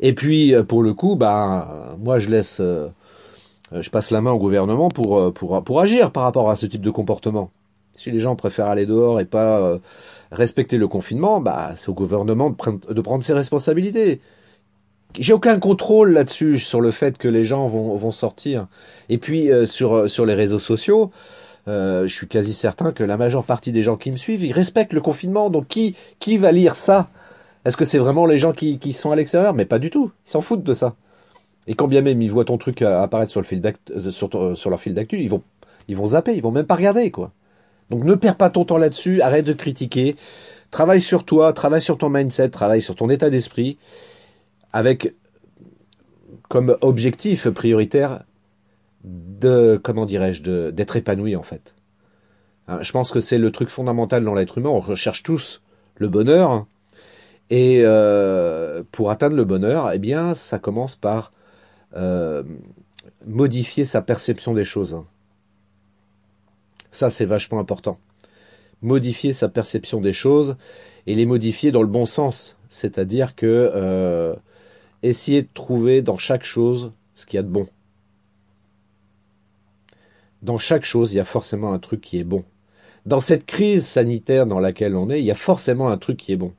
[0.00, 2.88] Et puis euh, pour le coup, bah moi je laisse, euh,
[3.72, 6.82] je passe la main au gouvernement pour pour pour agir par rapport à ce type
[6.82, 7.50] de comportement.
[7.94, 9.78] Si les gens préfèrent aller dehors et pas
[10.32, 14.20] respecter le confinement, bah c'est au gouvernement de prendre, de prendre ses responsabilités.
[15.18, 18.68] J'ai aucun contrôle là-dessus sur le fait que les gens vont vont sortir.
[19.10, 21.10] Et puis sur sur les réseaux sociaux.
[21.68, 24.52] Euh, je suis quasi certain que la majeure partie des gens qui me suivent, ils
[24.52, 25.50] respectent le confinement.
[25.50, 27.08] Donc qui qui va lire ça?
[27.64, 29.54] Est-ce que c'est vraiment les gens qui, qui sont à l'extérieur?
[29.54, 30.12] Mais pas du tout.
[30.26, 30.96] Ils s'en foutent de ça.
[31.66, 34.54] Et quand bien même ils voient ton truc apparaître sur le fil euh, sur, euh,
[34.54, 35.42] sur leur fil d'actu, ils vont
[35.88, 37.32] ils vont zapper, ils vont même pas regarder quoi.
[37.90, 40.16] Donc ne perds pas ton temps là-dessus, arrête de critiquer,
[40.70, 43.78] travaille sur toi, travaille sur ton mindset, travaille sur ton état d'esprit,
[44.72, 45.14] avec
[46.48, 48.24] comme objectif prioritaire
[49.04, 51.74] de comment dirais-je d'être épanoui en fait.
[52.68, 54.70] Hein, je pense que c'est le truc fondamental dans l'être humain.
[54.70, 55.62] On recherche tous
[55.96, 56.66] le bonheur
[57.50, 61.32] et euh, pour atteindre le bonheur, eh bien, ça commence par
[61.96, 62.42] euh,
[63.26, 65.02] modifier sa perception des choses.
[66.90, 67.98] Ça, c'est vachement important.
[68.82, 70.56] Modifier sa perception des choses
[71.06, 74.34] et les modifier dans le bon sens, c'est-à-dire que euh,
[75.02, 77.66] essayer de trouver dans chaque chose ce qu'il y a de bon
[80.42, 82.44] dans chaque chose, il y a forcément un truc qui est bon.
[83.06, 86.32] Dans cette crise sanitaire dans laquelle on est, il y a forcément un truc qui
[86.32, 86.52] est bon.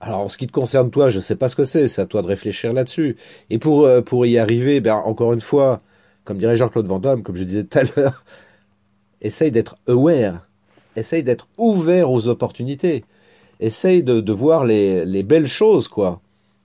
[0.00, 2.06] Alors en ce qui te concerne toi, je sais pas ce que c'est, c'est à
[2.06, 3.16] toi de réfléchir là-dessus.
[3.50, 5.80] Et pour euh, pour y arriver, ben encore une fois,
[6.24, 8.24] comme dirait Jean-Claude Van Damme, comme je disais tout à l'heure,
[9.20, 10.46] essaye d'être aware,
[10.94, 13.04] essaye d'être ouvert aux opportunités,
[13.58, 16.20] essaye de, de voir les, les belles choses quoi,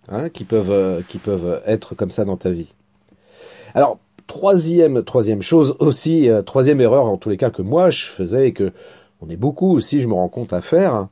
[0.09, 2.73] hein, qui peuvent euh, qui peuvent être comme ça dans ta vie.
[3.73, 8.05] Alors troisième troisième chose aussi, euh, troisième erreur en tous les cas que moi je
[8.05, 8.71] faisais et que
[9.21, 11.07] on est beaucoup aussi, je me rends compte à faire.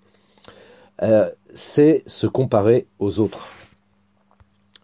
[1.54, 3.48] C'est se comparer aux autres.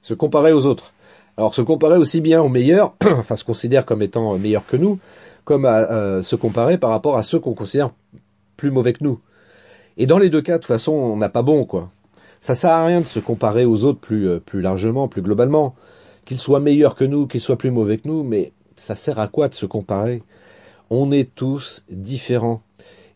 [0.02, 0.94] Se comparer aux autres.
[1.38, 5.00] Alors se comparer aussi bien aux meilleurs, enfin se considère comme étant meilleurs que nous,
[5.46, 7.92] comme à euh, se comparer par rapport à ceux qu'on considère
[8.58, 9.20] plus mauvais que nous.
[9.98, 11.92] Et dans les deux cas, de toute façon, on n'a pas bon, quoi.
[12.40, 15.76] Ça sert à rien de se comparer aux autres plus, euh, plus largement, plus globalement.
[16.26, 19.28] Qu'ils soient meilleurs que nous, qu'ils soient plus mauvais que nous, mais ça sert à
[19.28, 20.24] quoi de se comparer?
[20.90, 22.62] On est tous différents.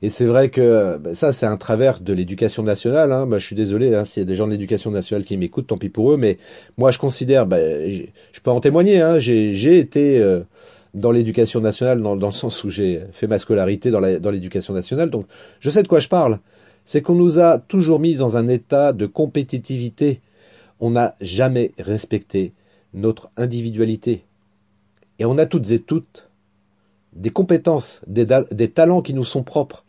[0.03, 3.11] Et c'est vrai que bah, ça, c'est un travers de l'éducation nationale.
[3.11, 3.27] Hein.
[3.27, 5.67] Bah, je suis désolé hein, s'il y a des gens de l'éducation nationale qui m'écoutent,
[5.67, 6.17] tant pis pour eux.
[6.17, 6.39] Mais
[6.77, 8.99] moi, je considère, bah, je peux en témoigner.
[8.99, 10.41] Hein, j'ai été euh,
[10.95, 13.99] dans l'éducation nationale dans, dans, le sens où j'ai fait ma scolarité dans
[14.31, 15.11] l'éducation nationale.
[15.11, 15.27] Donc,
[15.59, 16.39] je sais de quoi je parle.
[16.83, 20.19] C'est qu'on nous a toujours mis dans un état de compétitivité.
[20.79, 22.53] On n'a jamais respecté
[22.95, 24.23] notre individualité.
[25.19, 26.27] Et on a toutes et toutes
[27.13, 29.85] des compétences, des, des talents qui nous sont propres.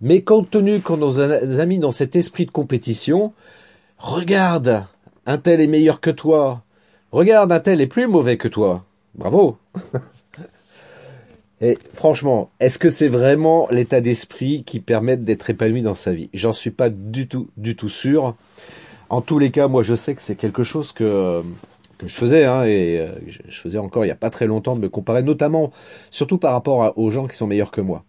[0.00, 3.32] Mais compte tenu qu'on nous a mis dans cet esprit de compétition,
[3.98, 4.84] regarde,
[5.24, 6.62] un tel est meilleur que toi.
[7.12, 8.84] Regarde, un tel est plus mauvais que toi.
[9.14, 9.56] Bravo.
[11.62, 16.28] Et franchement, est-ce que c'est vraiment l'état d'esprit qui permet d'être épanoui dans sa vie?
[16.34, 18.36] J'en suis pas du tout, du tout sûr.
[19.08, 21.42] En tous les cas, moi, je sais que c'est quelque chose que
[21.98, 24.76] que je faisais, hein, et euh, je faisais encore il n'y a pas très longtemps
[24.76, 25.72] de me comparer, notamment,
[26.10, 28.04] surtout par rapport aux gens qui sont meilleurs que moi.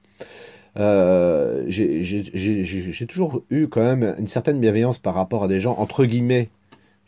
[0.80, 6.06] Euh, j'ai toujours eu quand même une certaine bienveillance par rapport à des gens entre
[6.06, 6.50] guillemets,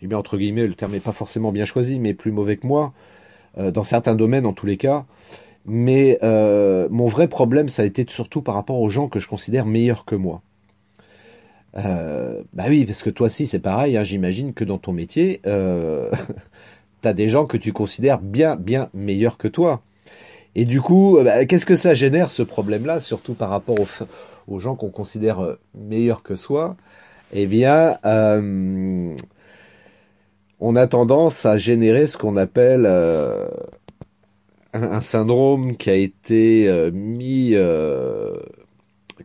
[0.01, 2.65] j'ai bien entre guillemets, le terme n'est pas forcément bien choisi, mais plus mauvais que
[2.65, 2.93] moi,
[3.57, 5.05] euh, dans certains domaines en tous les cas.
[5.65, 9.27] Mais euh, mon vrai problème, ça a été surtout par rapport aux gens que je
[9.27, 10.41] considère meilleurs que moi.
[11.73, 15.39] Bah oui, parce que toi aussi c'est pareil, hein, j'imagine que dans ton métier,
[17.01, 19.81] t'as des gens que tu considères bien, bien meilleurs que toi.
[20.55, 23.77] Et du coup, euh, bah, qu'est-ce que ça génère ce problème-là, surtout par rapport
[24.47, 26.75] aux, gens qu'on considère euh, meilleurs que soi?
[27.31, 29.15] Eh bien, euh,
[30.59, 32.87] on a tendance à générer ce qu'on appelle
[34.73, 37.53] un, syndrome qui a été mis,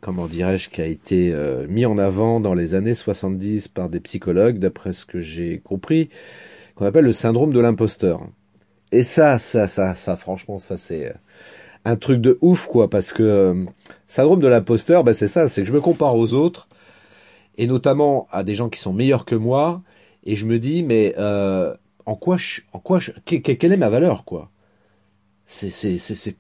[0.03, 1.35] comment dirais-je, qui a été
[1.67, 6.11] mis en avant dans les années 70 par des psychologues, d'après ce que j'ai compris,
[6.75, 8.21] qu'on appelle le syndrome de l'imposteur.
[8.93, 11.15] Et ça, ça, ça, ça, franchement, ça c'est euh,
[11.85, 13.65] un truc de ouf, quoi, parce que euh,
[14.09, 16.69] syndrome de l'imposteur, bah, c'est ça, c'est que je me compare aux autres,
[17.59, 19.83] et notamment à des gens qui sont meilleurs que moi,
[20.25, 21.75] et je me dis, mais euh,
[22.07, 24.51] en quoi, je, en quoi, je, quelle est ma valeur, quoi?
[25.47, 26.37] C'est, c'est, c'est,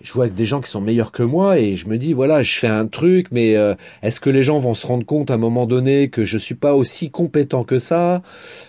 [0.00, 2.58] je vois des gens qui sont meilleurs que moi et je me dis voilà je
[2.58, 5.38] fais un truc mais euh, est-ce que les gens vont se rendre compte à un
[5.38, 8.22] moment donné que je suis pas aussi compétent que ça?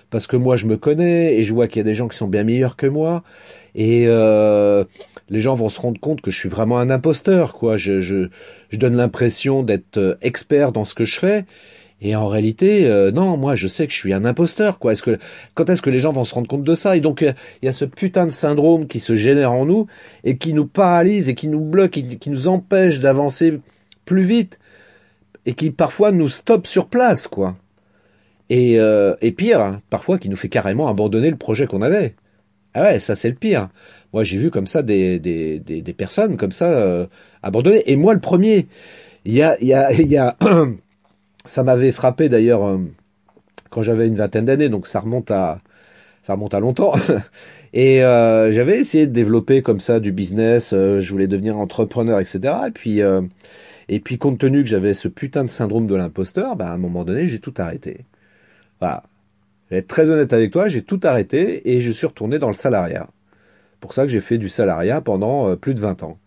[0.10, 2.18] Parce que moi je me connais et je vois qu'il y a des gens qui
[2.18, 3.24] sont bien meilleurs que moi
[3.76, 4.84] et euh,
[5.30, 7.78] les gens vont se rendre compte que je suis vraiment un imposteur quoi.
[7.78, 8.28] Je je,
[8.70, 11.46] je donne l'impression d'être euh, expert dans ce que je fais
[12.02, 14.94] et en réalité, euh, non, moi je sais que je suis un imposteur, quoi.
[14.94, 15.20] Est-ce que
[15.54, 16.98] quand est-ce que les gens vont se rendre compte de ça?
[16.98, 17.36] Et donc il
[17.66, 19.86] y a ce putain de syndrome qui se génère en nous
[20.24, 23.60] et qui nous paralyse et qui nous bloque et qui nous empêche d'avancer
[24.06, 24.60] plus vite
[25.46, 27.56] et qui parfois nous stoppe sur place, quoi.
[28.50, 32.16] Et, euh, et pire, hein, parfois qui nous fait carrément abandonner le projet qu'on avait.
[32.74, 33.70] Ah ouais, ça c'est le pire.
[34.12, 37.06] Moi j'ai vu comme ça des, des, des, des personnes comme ça euh,
[37.44, 37.84] abandonnées.
[37.92, 38.68] Et moi le premier.
[39.24, 40.36] Il y a, il y a, il y a
[41.46, 42.78] ça m'avait frappé d'ailleurs euh,
[43.70, 45.60] quand j'avais une vingtaine d'années, donc ça remonte à
[46.24, 46.94] ça remonte à longtemps.
[47.74, 52.20] Et euh, j'avais essayé de développer comme ça du business, euh, je voulais devenir entrepreneur,
[52.20, 52.54] etc.
[52.68, 53.02] Et puis
[53.90, 56.78] et puis compte tenu que j'avais ce putain de syndrome de l'imposteur, bah, à un
[56.78, 58.06] moment donné j'ai tout arrêté.
[58.80, 59.04] Voilà.
[59.70, 62.56] Je être très honnête avec toi, j'ai tout arrêté et je suis retourné dans le
[62.56, 63.08] salariat.
[63.80, 66.18] Pour ça que j'ai fait du salariat pendant plus de 20 ans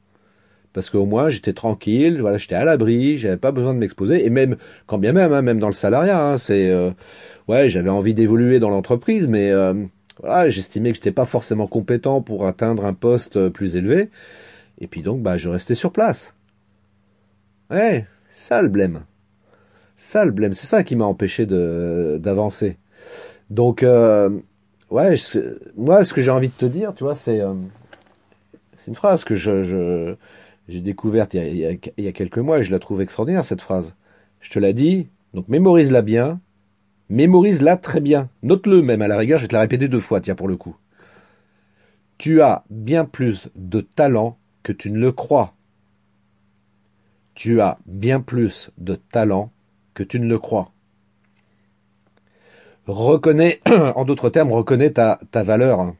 [0.74, 4.28] parce qu'au moins j'étais tranquille, voilà, j'étais à l'abri, j'avais pas besoin de m'exposer, et
[4.28, 4.56] même
[4.86, 6.90] quand bien même, hein, même dans le salariat, hein, c'est euh,
[7.48, 9.72] ouais, j'avais envie d'évoluer dans l'entreprise, mais euh,
[10.20, 14.10] voilà, j'estimais que j'étais pas forcément compétent pour atteindre un poste euh, plus élevé,
[14.80, 16.34] et puis donc bah je restais sur place.
[17.70, 19.04] Ouais, ça le blême,
[19.96, 22.76] ça le blême, c'est ça qui m'a empêché de d'avancer.
[23.48, 25.14] Donc ouais,
[25.76, 27.40] moi ce que j'ai envie de te dire, tu vois, c'est
[28.76, 30.16] c'est une phrase que je, je
[30.68, 33.94] j'ai découverte il y, a, quelques mois et je la trouve extraordinaire cette phrase.
[34.40, 36.40] Je te la dis, donc mémorise-la bien,
[37.10, 38.30] Mémorise-la très bien.
[38.42, 40.56] Note-le même à la rigueur, je vais te la répéter deux fois, tiens, pour le
[40.56, 40.76] coup.
[42.16, 45.54] Tu as bien plus de talent que tu ne le crois.
[47.34, 49.52] Tu as bien plus de talent
[49.92, 50.72] que tu ne le crois.
[52.86, 55.94] Reconnais, en d'autres termes, reconnais ta, ta valeur.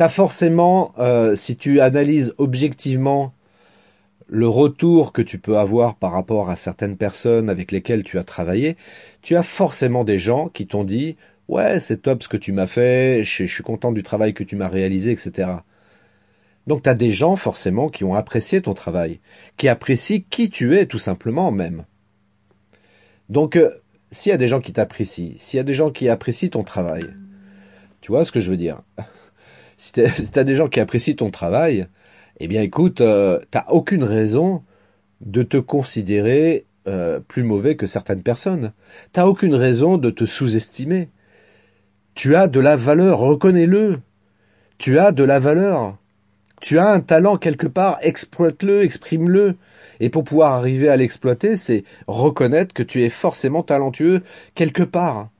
[0.00, 3.34] T'as forcément, euh, si tu analyses objectivement
[4.28, 8.24] le retour que tu peux avoir par rapport à certaines personnes avec lesquelles tu as
[8.24, 8.78] travaillé,
[9.20, 12.66] tu as forcément des gens qui t'ont dit ouais c'est top ce que tu m'as
[12.66, 15.50] fait, je, suis content du travail que tu m'as réalisé, etc.
[16.66, 19.20] Donc tu as des gens forcément qui ont apprécié ton travail,
[19.58, 21.84] qui apprécient qui tu es tout simplement même.
[23.28, 23.68] Donc euh,
[24.12, 26.64] s'il y a des gens qui t'apprécient, s'il y a des gens qui apprécient ton
[26.64, 27.04] travail,
[28.00, 28.80] tu vois ce que je veux dire?
[29.80, 31.88] Si tu des gens qui apprécient ton travail,
[32.38, 34.62] eh bien écoute, euh, t'as aucune raison
[35.22, 38.74] de te considérer euh, plus mauvais que certaines personnes.
[39.14, 41.08] T'as aucune raison de te sous-estimer.
[42.14, 44.00] Tu as de la valeur, reconnais-le.
[44.76, 45.96] Tu as de la valeur.
[46.60, 49.56] Tu as un talent quelque part, exploite-le, exprime-le.
[49.98, 55.30] Et pour pouvoir arriver à l'exploiter, c'est reconnaître que tu es forcément talentueux quelque part.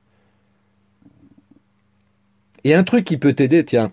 [2.63, 3.91] Et un truc qui peut t'aider, tiens,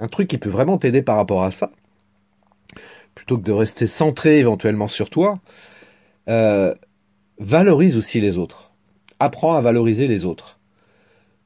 [0.00, 1.70] un truc qui peut vraiment t'aider par rapport à ça,
[3.14, 5.40] plutôt que de rester centré éventuellement sur toi,
[6.28, 6.74] euh,
[7.38, 8.72] valorise aussi les autres.
[9.20, 10.58] Apprends à valoriser les autres.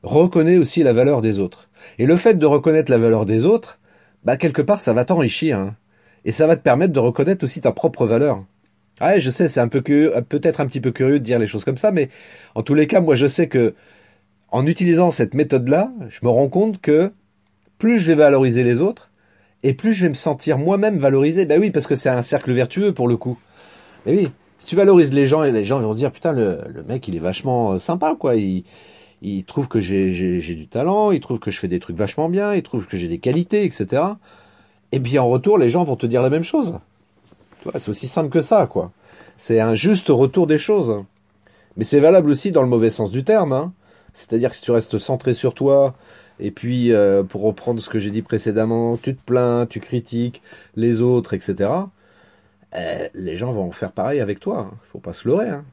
[0.02, 1.68] Reconnais aussi la valeur des autres.
[1.98, 3.78] Et le fait de reconnaître la valeur des autres,
[4.24, 5.76] bah quelque part ça va t'enrichir, hein.
[6.24, 8.44] et ça va te permettre de reconnaître aussi ta propre valeur.
[9.00, 11.64] Je sais, c'est un peu que peut-être un petit peu curieux de dire les choses
[11.64, 12.10] comme ça, mais
[12.54, 13.74] en tous les cas, moi je sais que
[14.50, 17.12] en utilisant cette méthode-là, je me rends compte que
[17.80, 19.10] plus je vais valoriser les autres,
[19.64, 21.46] et plus je vais me sentir moi-même valorisé.
[21.46, 23.38] Ben oui, parce que c'est un cercle vertueux pour le coup.
[24.06, 26.84] Mais oui, si tu valorises les gens, et les gens vont se dire, putain, le,
[26.86, 28.36] mec, il est vachement euh, sympa, quoi.
[28.36, 28.64] Il,
[29.44, 32.62] trouve que j'ai, du talent, il trouve que je fais des trucs vachement bien, il
[32.62, 34.02] trouve que j'ai des qualités, etc.
[34.92, 36.78] Et puis en retour, les gens vont te dire la même chose.
[37.76, 38.92] C'est aussi simple que ça, quoi.
[39.36, 41.02] C'est un juste retour des choses.
[41.76, 43.52] Mais c'est valable aussi dans le mauvais sens du terme.
[43.52, 43.72] Hein.
[44.12, 45.94] C'est-à-dire que si tu restes centré sur toi,
[46.40, 50.42] et puis, euh, pour reprendre ce que j'ai dit précédemment, tu te plains, tu critiques
[50.74, 51.70] les autres, etc.
[52.74, 54.70] Euh, les gens vont faire pareil avec toi.
[54.70, 54.76] Hein.
[54.90, 55.50] Faut pas se leurrer.
[55.50, 55.64] Hein.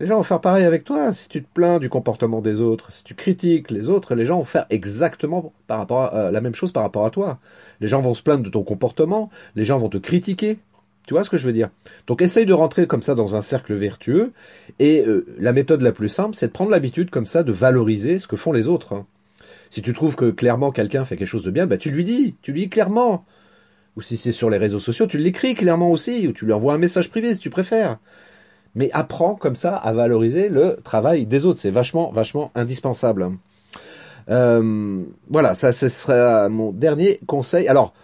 [0.00, 1.12] Les gens vont faire pareil avec toi.
[1.12, 4.38] Si tu te plains du comportement des autres, si tu critiques les autres, les gens
[4.38, 7.38] vont faire exactement par rapport à, euh, la même chose par rapport à toi.
[7.80, 9.30] Les gens vont se plaindre de ton comportement.
[9.56, 10.58] Les gens vont te critiquer.
[11.06, 11.68] Tu vois ce que je veux dire?
[12.06, 14.32] Donc essaye de rentrer comme ça dans un cercle vertueux.
[14.78, 15.04] Et
[15.38, 18.36] la méthode la plus simple, c'est de prendre l'habitude comme ça de valoriser ce que
[18.36, 19.04] font les autres.
[19.70, 22.36] Si tu trouves que clairement quelqu'un fait quelque chose de bien, bah tu lui dis,
[22.42, 23.24] tu lui dis clairement.
[23.96, 26.74] Ou si c'est sur les réseaux sociaux, tu l'écris clairement aussi, ou tu lui envoies
[26.74, 27.98] un message privé si tu préfères.
[28.74, 31.60] Mais apprends comme ça à valoriser le travail des autres.
[31.60, 33.30] C'est vachement, vachement indispensable.
[34.30, 37.68] Euh, voilà, ça ce sera mon dernier conseil.
[37.68, 37.94] Alors,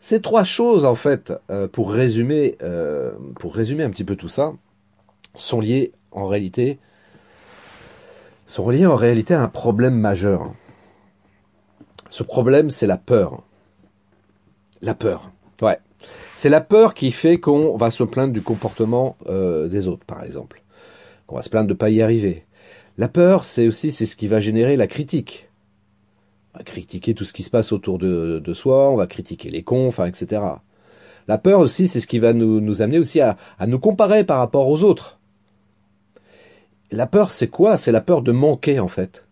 [0.00, 4.28] ces trois choses en fait, euh, pour résumer, euh, pour résumer un petit peu tout
[4.28, 4.52] ça,
[5.34, 6.78] sont liées en réalité,
[8.46, 10.52] sont liées en réalité à un problème majeur.
[12.10, 13.42] Ce problème, c'est la peur.
[14.80, 15.30] La peur.
[15.60, 15.78] Ouais.
[16.36, 20.24] C'est la peur qui fait qu'on va se plaindre du comportement euh, des autres, par
[20.24, 20.62] exemple.
[21.26, 22.46] Qu'on va se plaindre de pas y arriver.
[22.96, 25.48] La peur, c'est aussi c'est ce qui va générer la critique.
[26.54, 29.50] On va critiquer tout ce qui se passe autour de, de soi, on va critiquer
[29.50, 30.42] les cons, enfin, etc.
[31.28, 34.24] La peur aussi, c'est ce qui va nous, nous amener aussi à, à nous comparer
[34.24, 35.18] par rapport aux autres.
[36.90, 37.76] La peur, c'est quoi?
[37.76, 39.27] C'est la peur de manquer, en fait.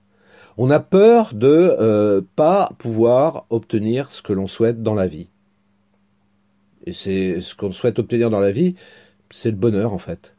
[0.58, 5.28] On a peur de euh, pas pouvoir obtenir ce que l'on souhaite dans la vie.
[6.86, 8.74] Et c'est ce qu'on souhaite obtenir dans la vie,
[9.30, 10.34] c'est le bonheur en fait.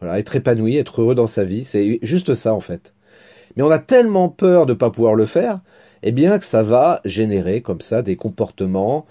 [0.00, 2.94] Voilà, être épanoui, être heureux dans sa vie, c'est juste ça en fait.
[3.56, 5.60] Mais on a tellement peur de pas pouvoir le faire,
[6.02, 9.06] eh bien que ça va générer comme ça des comportements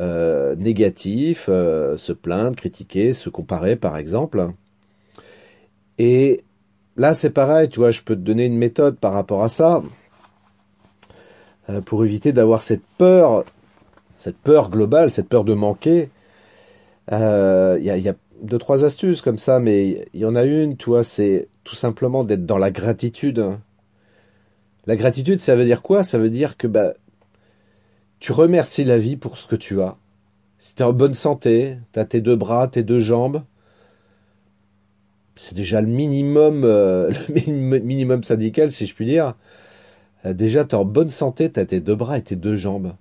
[0.00, 4.48] euh, négatifs, euh, se plaindre, critiquer, se comparer par exemple.
[5.98, 6.42] Et
[6.96, 9.82] Là, c'est pareil, tu vois, je peux te donner une méthode par rapport à ça,
[11.68, 13.44] euh, pour éviter d'avoir cette peur,
[14.16, 16.10] cette peur globale, cette peur de manquer.
[17.12, 20.76] Euh, il y, a, deux, trois astuces comme ça, mais il y en a une,
[20.76, 23.44] tu vois, c'est tout simplement d'être dans la gratitude.
[24.86, 26.04] La gratitude, ça veut dire quoi?
[26.04, 26.94] Ça veut dire que bah,
[28.20, 29.96] tu remercies la vie pour ce que tu as.
[30.58, 33.42] Si tu es en bonne santé, tu as tes deux bras, tes deux jambes,
[35.36, 39.34] c'est déjà le minimum, euh, le minimum syndical, si je puis dire.
[40.26, 42.56] Euh, déjà, tu es en bonne santé, tu as tes deux bras et tes deux
[42.56, 42.94] jambes.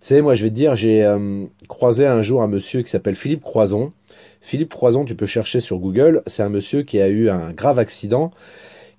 [0.00, 3.16] sais, moi je vais te dire, j'ai euh, croisé un jour un monsieur qui s'appelle
[3.16, 3.92] Philippe Croison.
[4.40, 7.78] Philippe Croison, tu peux chercher sur Google, c'est un monsieur qui a eu un grave
[7.78, 8.32] accident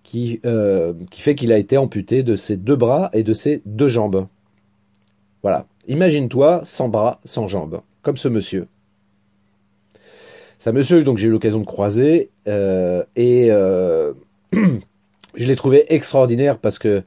[0.04, 3.62] qui, euh, qui fait qu'il a été amputé de ses deux bras et de ses
[3.66, 4.28] deux jambes.
[5.44, 5.68] Voilà.
[5.88, 8.68] Imagine-toi sans bras, sans jambes, comme ce monsieur.
[10.60, 14.12] C'est un monsieur donc j'ai eu l'occasion de croiser euh, et euh,
[14.54, 17.04] je l'ai trouvé extraordinaire parce que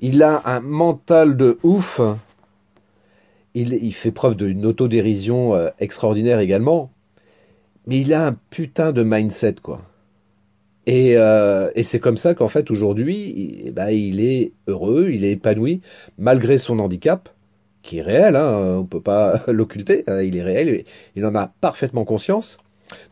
[0.00, 2.00] il a un mental de ouf.
[3.54, 6.90] Il, il fait preuve d'une autodérision euh, extraordinaire également.
[7.86, 9.82] Mais il a un putain de mindset, quoi.
[10.86, 11.14] Et,
[11.84, 15.82] c'est comme ça qu'en fait aujourd'hui, il, bah, il est heureux, il est épanoui,
[16.18, 17.28] malgré son handicap,
[17.82, 20.84] qui est réel, hein, on peut pas l'occulter, hein, il est réel,
[21.16, 22.58] il en a parfaitement conscience.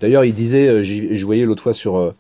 [0.01, 2.15] D'ailleurs, il disait, euh, je voyais l'autre fois sur euh,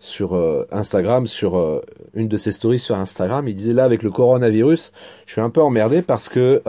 [0.00, 1.82] sur euh, Instagram, sur
[2.14, 4.92] une de ses stories sur Instagram, il disait là avec le coronavirus,
[5.24, 6.62] je suis un peu emmerdé parce que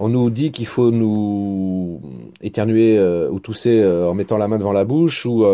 [0.00, 2.00] on nous dit qu'il faut nous
[2.40, 5.44] éternuer ou tousser en mettant la main devant la bouche ou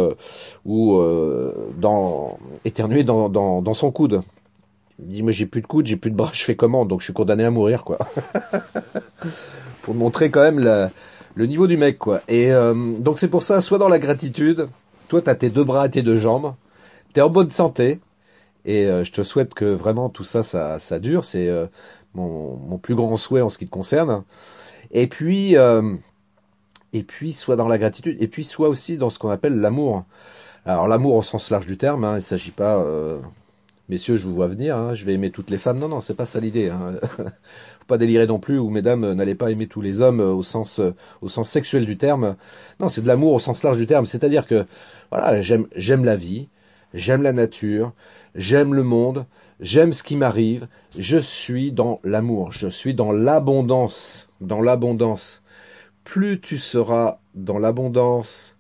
[0.67, 1.03] ou
[1.79, 4.21] dans éternuer dans, dans, dans son coude.
[5.01, 6.85] Il dit moi j'ai plus de coude, j'ai plus de bras, je fais comment?
[6.85, 7.99] Donc je suis condamné à mourir quoi.
[9.83, 10.61] Pour montrer quand même
[11.35, 12.23] le niveau du mec, quoi.
[12.29, 14.69] Et euh, donc c'est pour ça, soit dans la gratitude,
[15.09, 16.55] toi t'as tes deux bras tes deux jambes,
[17.13, 18.01] t'es en bonne santé,
[18.65, 21.25] et euh, je te souhaite que vraiment tout ça, ça, ça dure.
[21.25, 21.67] C'est euh,
[22.15, 24.25] mon, mon, plus grand souhait en ce qui te concerne.
[24.93, 25.57] Et puis,
[26.93, 30.05] et puis soit dans la gratitude, et puis soit aussi dans ce qu'on appelle l'amour.
[30.65, 32.83] Alors l'amour au sens large du terme, hein, il s'agit pas
[33.89, 35.79] messieurs, je vous vois venir, hein, je vais aimer toutes les femmes.
[35.79, 36.71] Non, non, c'est pas ça l'idée.
[36.71, 36.95] Hein.
[37.19, 40.81] Faut pas délirer non plus, ou mesdames, n'allez pas aimer tous les hommes au sens,
[41.21, 42.37] au sens sexuel du terme.
[42.81, 44.07] Non, c'est de l'amour au sens large du terme.
[44.07, 44.67] C'est-à-dire que,
[45.11, 46.49] voilà, j'aime, j'aime la vie,
[46.95, 47.93] j'aime la nature,
[48.35, 49.27] j'aime le monde,
[49.61, 50.69] j'aime ce qui m'arrive.
[50.99, 55.43] Je suis dans l'amour, je suis dans l'abondance, dans l'abondance.
[56.05, 58.54] Plus tu seras dans l'abondance,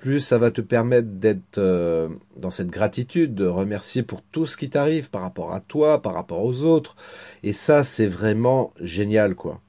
[0.00, 4.56] plus ça va te permettre d'être euh, dans cette gratitude, de remercier pour tout ce
[4.56, 6.96] qui t'arrive par rapport à toi, par rapport aux autres.
[7.42, 9.60] Et ça, c'est vraiment génial, quoi.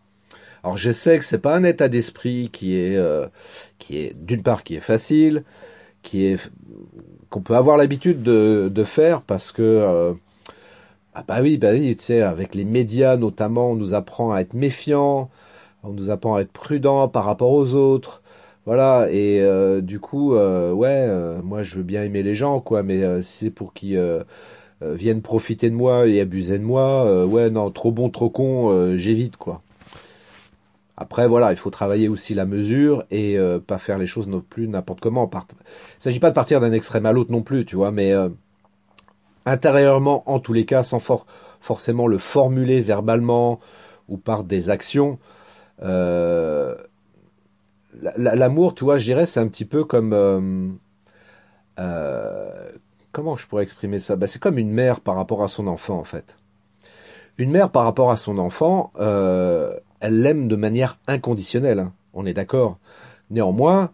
[0.64, 3.28] Alors je sais que c'est pas un état d'esprit qui est euh,
[3.80, 5.44] qui est d'une part qui est facile,
[6.04, 6.40] qui est
[7.30, 10.14] qu'on peut avoir l'habitude de, de faire parce que euh,
[11.16, 14.54] ah bah oui bah tu sais avec les médias notamment on nous apprend à être
[14.54, 15.30] méfiant,
[15.84, 18.22] on nous apprend à être prudent par rapport aux autres.
[18.66, 22.60] Voilà, et euh, du coup, euh, ouais, euh, moi je veux bien aimer les gens,
[22.60, 24.00] quoi, mais si c'est pour qu'ils
[24.82, 29.38] viennent profiter de moi et abuser de moi, ouais, non, trop bon, trop con, j'évite,
[29.38, 29.62] quoi.
[30.98, 33.38] Après, voilà, il faut travailler aussi la mesure et
[33.68, 35.30] pas faire les choses non plus n'importe comment.
[35.34, 38.14] Il s'agit pas de partir d'un extrême à l'autre non plus, tu vois, mais
[39.46, 41.00] intérieurement, en tous les cas, sans
[41.62, 43.60] forcément le formuler verbalement
[44.08, 45.20] ou par des actions,
[45.84, 46.76] euh,
[48.18, 50.14] l'amour, tu vois, je dirais, c'est un petit peu comme...
[50.14, 50.70] Euh,
[51.80, 52.72] euh,
[53.12, 54.16] comment je pourrais exprimer ça?
[54.16, 56.36] Bah, C'est comme une mère par rapport à son enfant, en fait.
[57.38, 61.94] Une mère par rapport à son enfant, euh, elle l'aime de manière inconditionnelle, hein.
[62.14, 62.78] on est d'accord.
[63.30, 63.92] Néanmoins,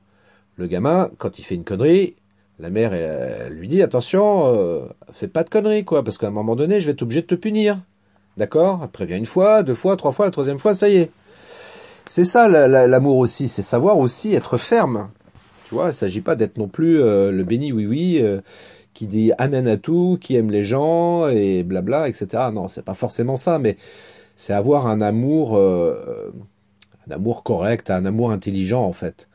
[0.58, 2.16] le gamin, quand il fait une connerie,
[2.60, 6.32] la mère elle, lui dit attention, euh, fais pas de conneries quoi, parce qu'à un
[6.32, 7.80] moment donné, je vais être obligé de te punir.
[8.36, 8.82] D'accord?
[8.84, 11.12] Elle prévient une fois, deux fois, trois fois, la troisième fois, ça y est.
[12.10, 15.10] C'est ça l'amour aussi, c'est savoir aussi être ferme.
[15.68, 18.40] Tu vois, il s'agit pas d'être non plus euh, le béni oui oui euh,
[18.94, 22.28] qui dit amen à tout, qui aime les gens et blabla, etc.
[22.54, 23.76] Non, c'est pas forcément ça, mais
[24.38, 26.32] c'est avoir un amour, euh,
[27.08, 29.28] un amour correct, un amour intelligent en fait.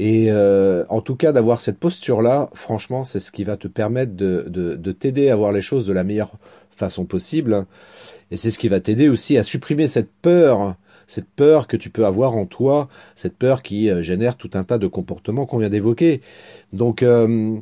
[0.00, 4.44] Et en tout cas, d'avoir cette posture-là, franchement, c'est ce qui va te permettre de,
[4.46, 6.30] de, de t'aider à voir les choses de la meilleure
[6.76, 7.66] façon possible.
[8.30, 10.76] Et c'est ce qui va t'aider aussi à supprimer cette peur
[11.08, 14.62] cette peur que tu peux avoir en toi, cette peur qui euh, génère tout un
[14.62, 16.20] tas de comportements qu'on vient d'évoquer.
[16.72, 17.56] Donc euh,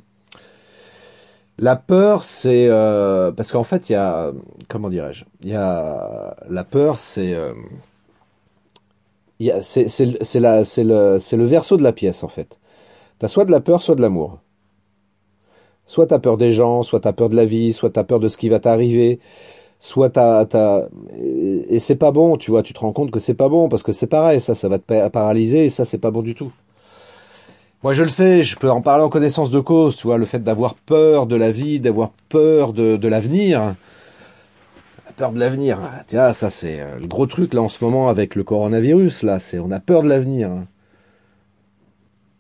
[1.59, 4.32] la peur, c'est euh, parce qu'en fait, il y a
[4.68, 7.34] comment dirais-je, il y a la peur, c'est
[9.62, 10.40] c'est c'est
[10.84, 12.59] le c'est le verso de la pièce en fait.
[13.18, 14.40] T'as soit de la peur, soit de l'amour.
[15.86, 18.28] Soit t'as peur des gens, soit t'as peur de la vie, soit t'as peur de
[18.28, 19.20] ce qui va t'arriver,
[19.81, 20.87] soit t'as, t'as,
[21.68, 23.83] et c'est pas bon, tu vois, tu te rends compte que c'est pas bon, parce
[23.83, 26.53] que c'est pareil, ça, ça va te paralyser, et ça, c'est pas bon du tout.
[27.83, 30.27] Moi, je le sais, je peux en parler en connaissance de cause, tu vois, le
[30.27, 33.74] fait d'avoir peur de la vie, d'avoir peur de, l'avenir.
[35.05, 37.85] La peur de l'avenir, tu vois, ça, c'est euh, le gros truc, là, en ce
[37.85, 40.51] moment, avec le coronavirus, là, c'est, on a peur de l'avenir.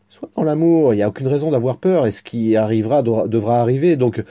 [0.08, 3.60] Soit dans l'amour, il n'y a aucune raison d'avoir peur, et ce qui arrivera devra
[3.60, 4.24] arriver, donc,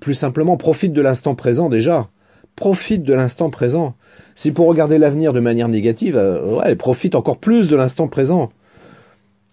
[0.00, 2.08] plus simplement, profite de l'instant présent déjà.
[2.56, 3.94] profite de l'instant présent.
[4.34, 8.50] Si pour regarder l'avenir de manière négative, euh, ouais, profite encore plus de l'instant présent.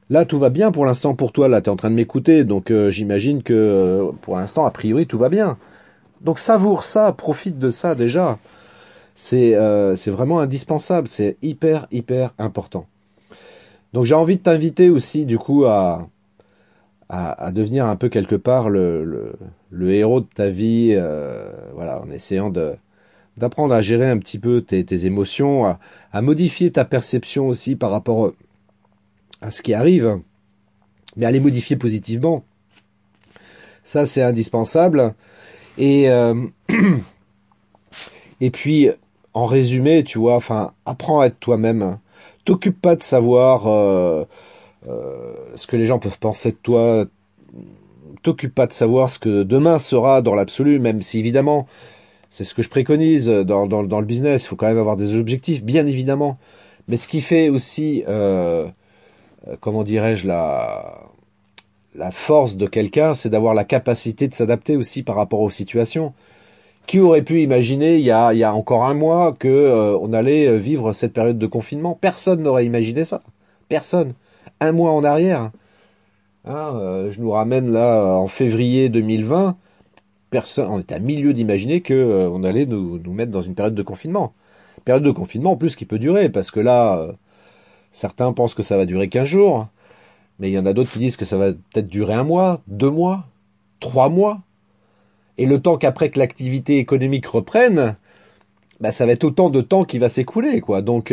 [0.09, 1.47] Là, tout va bien pour l'instant pour toi.
[1.47, 4.71] Là, tu es en train de m'écouter, donc euh, j'imagine que euh, pour l'instant, a
[4.71, 5.57] priori, tout va bien.
[6.21, 8.39] Donc savoure ça, profite de ça déjà.
[9.13, 9.55] C'est
[9.95, 12.85] c'est vraiment indispensable, c'est hyper hyper important.
[13.93, 16.07] Donc j'ai envie de t'inviter aussi du coup à,
[17.09, 19.33] à, devenir un peu quelque part le,
[19.69, 22.75] le, héros de ta vie, euh, voilà, en essayant de
[23.37, 25.77] d'apprendre à gérer un petit peu tes, tes émotions,
[26.11, 28.33] à, modifier ta perception aussi par rapport
[29.41, 30.19] à ce qui arrive,
[31.15, 32.43] mais à les modifier positivement.
[33.83, 35.13] Ça, c'est indispensable.
[35.77, 36.47] Et euh,
[38.41, 38.89] et puis,
[39.35, 41.99] en résumé, tu vois, enfin, apprends à être toi-même.
[42.43, 43.67] T'occupe pas de savoir.
[43.67, 44.25] Euh, euh,
[44.87, 47.05] ce que les gens peuvent penser de toi.
[48.23, 51.67] T'occupe pas de savoir ce que demain sera dans l'absolu, même si évidemment,
[52.29, 54.45] c'est ce que je préconise dans, le business.
[54.45, 56.37] Il faut quand même avoir des objectifs, bien évidemment.
[56.87, 58.67] Mais ce qui fait aussi, euh,
[59.47, 61.01] euh comment dirais-je, la,
[61.95, 66.13] la force de quelqu'un, c'est d'avoir la capacité de s'adapter aussi par rapport aux situations.
[66.85, 69.97] Qui aurait pu imaginer il y a, il y a encore un mois que euh,
[69.99, 71.97] on allait vivre cette période de confinement?
[71.99, 73.21] Personne n'aurait imaginé ça.
[73.67, 74.13] Personne
[74.59, 75.51] un mois en arrière.
[76.45, 79.57] Hein, euh, je nous ramène là en février 2020.
[80.29, 83.55] Personne, on était à milieu d'imaginer que euh, on allait nous, nous, mettre dans une
[83.55, 84.33] période de confinement.
[84.85, 87.11] Période de confinement en plus qui peut durer parce que là, euh,
[87.91, 89.67] certains pensent que ça va durer 15 jours,
[90.39, 92.61] mais il y en a d'autres qui disent que ça va peut-être durer un mois,
[92.67, 93.25] deux mois,
[93.79, 94.39] trois mois.
[95.37, 97.95] Et le temps qu'après que l'activité économique reprenne,
[98.79, 100.81] bah, ça va être autant de temps qui va s'écouler, quoi.
[100.81, 101.11] Donc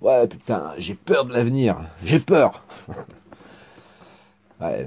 [0.00, 1.76] Ouais, putain, j'ai peur de l'avenir.
[2.04, 2.64] J'ai peur.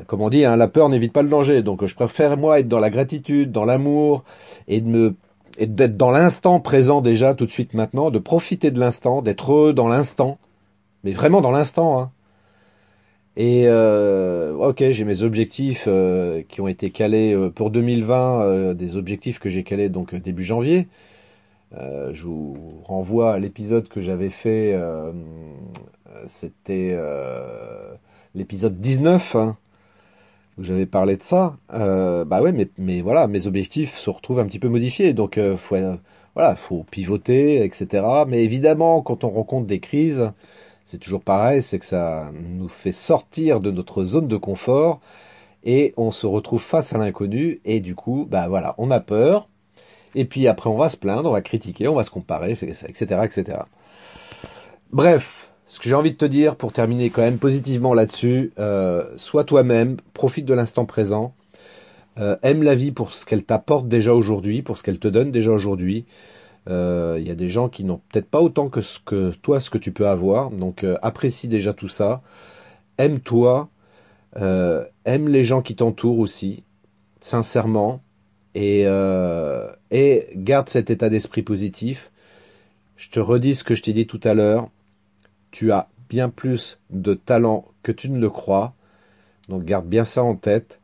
[0.08, 1.62] comme on dit, hein, la peur n'évite pas le danger.
[1.64, 4.24] Donc je préfère moi être dans la gratitude, dans l'amour,
[4.68, 5.16] et de me
[5.58, 9.74] et d'être dans l'instant présent déjà tout de suite maintenant, de profiter de l'instant, d'être
[9.74, 10.38] dans l'instant,
[11.04, 12.00] mais vraiment dans l'instant.
[12.00, 12.12] Hein.
[13.36, 18.96] Et euh, ok, j'ai mes objectifs euh, qui ont été calés euh, pour 2020, des
[18.96, 20.88] objectifs que j'ai calés donc début janvier.
[21.78, 25.12] Euh, je vous renvoie à l'épisode que j'avais fait, euh,
[26.26, 27.94] c'était euh,
[28.34, 29.58] l'épisode 19, hein,
[30.58, 31.58] où j'avais parlé de ça.
[31.70, 35.76] bah ouais, mais, mais voilà, mes objectifs se retrouvent un petit peu modifiés, donc faut,
[36.36, 38.06] voilà, faut pivoter, etc.
[38.28, 40.32] Mais évidemment, quand on rencontre des crises,
[40.86, 45.00] c'est toujours pareil, c'est que ça nous fait sortir de notre zone de confort
[45.64, 49.50] et on se retrouve face à l'inconnu et du coup, bah voilà, on a peur,
[50.16, 53.22] et puis après, on va se plaindre, on va critiquer, on va se comparer, etc.,
[53.24, 53.60] etc.
[54.92, 59.06] Bref, ce que j'ai envie de te dire pour terminer quand même positivement là-dessus, euh,
[59.18, 61.34] sois toi-même, profite de l'instant présent,
[62.20, 65.32] euh, aime la vie pour ce qu'elle t'apporte déjà aujourd'hui, pour ce qu'elle te donne
[65.32, 66.06] déjà aujourd'hui.
[66.68, 69.70] Il euh, y a des gens qui n'ont peut-être pas autant que, que toi ce
[69.70, 72.22] que tu peux avoir, donc euh, apprécie déjà tout ça,
[72.98, 73.70] aime-toi,
[74.36, 76.64] aime les gens qui t'entourent aussi,
[77.22, 78.02] sincèrement,
[78.56, 82.12] et, euh, et garde cet état d'esprit positif.
[82.98, 84.70] Je te redis ce que je t'ai dit tout à l'heure.
[85.52, 88.74] Tu as bien plus de talent que tu ne le crois.
[89.48, 90.80] Donc garde bien ça en tête.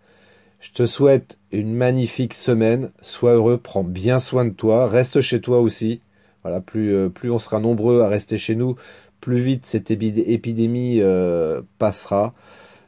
[0.60, 2.92] Je te souhaite une magnifique semaine.
[3.02, 4.88] Sois heureux, prends bien soin de toi.
[4.88, 6.02] Reste chez toi aussi.
[6.44, 8.76] Voilà, plus, euh, plus on sera nombreux à rester chez nous,
[9.20, 12.36] plus vite cette épidémie euh, passera.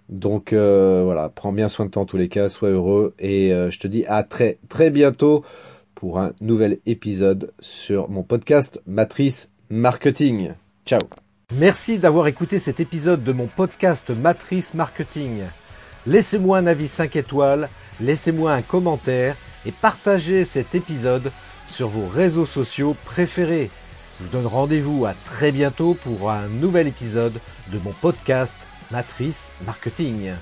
[0.09, 3.53] Donc euh, voilà, prends bien soin de toi en tous les cas, sois heureux et
[3.53, 5.43] euh, je te dis à très très bientôt
[5.95, 10.53] pour un nouvel épisode sur mon podcast Matrice Marketing.
[10.85, 11.01] Ciao.
[11.53, 15.41] Merci d'avoir écouté cet épisode de mon podcast Matrice Marketing.
[16.05, 17.67] Laissez-moi un avis 5 étoiles,
[17.99, 19.35] laissez-moi un commentaire
[19.65, 21.31] et partagez cet épisode
[21.67, 23.69] sur vos réseaux sociaux préférés.
[24.19, 27.39] Je vous donne rendez-vous à très bientôt pour un nouvel épisode
[27.71, 28.55] de mon podcast
[28.91, 30.37] Matrice Marketing.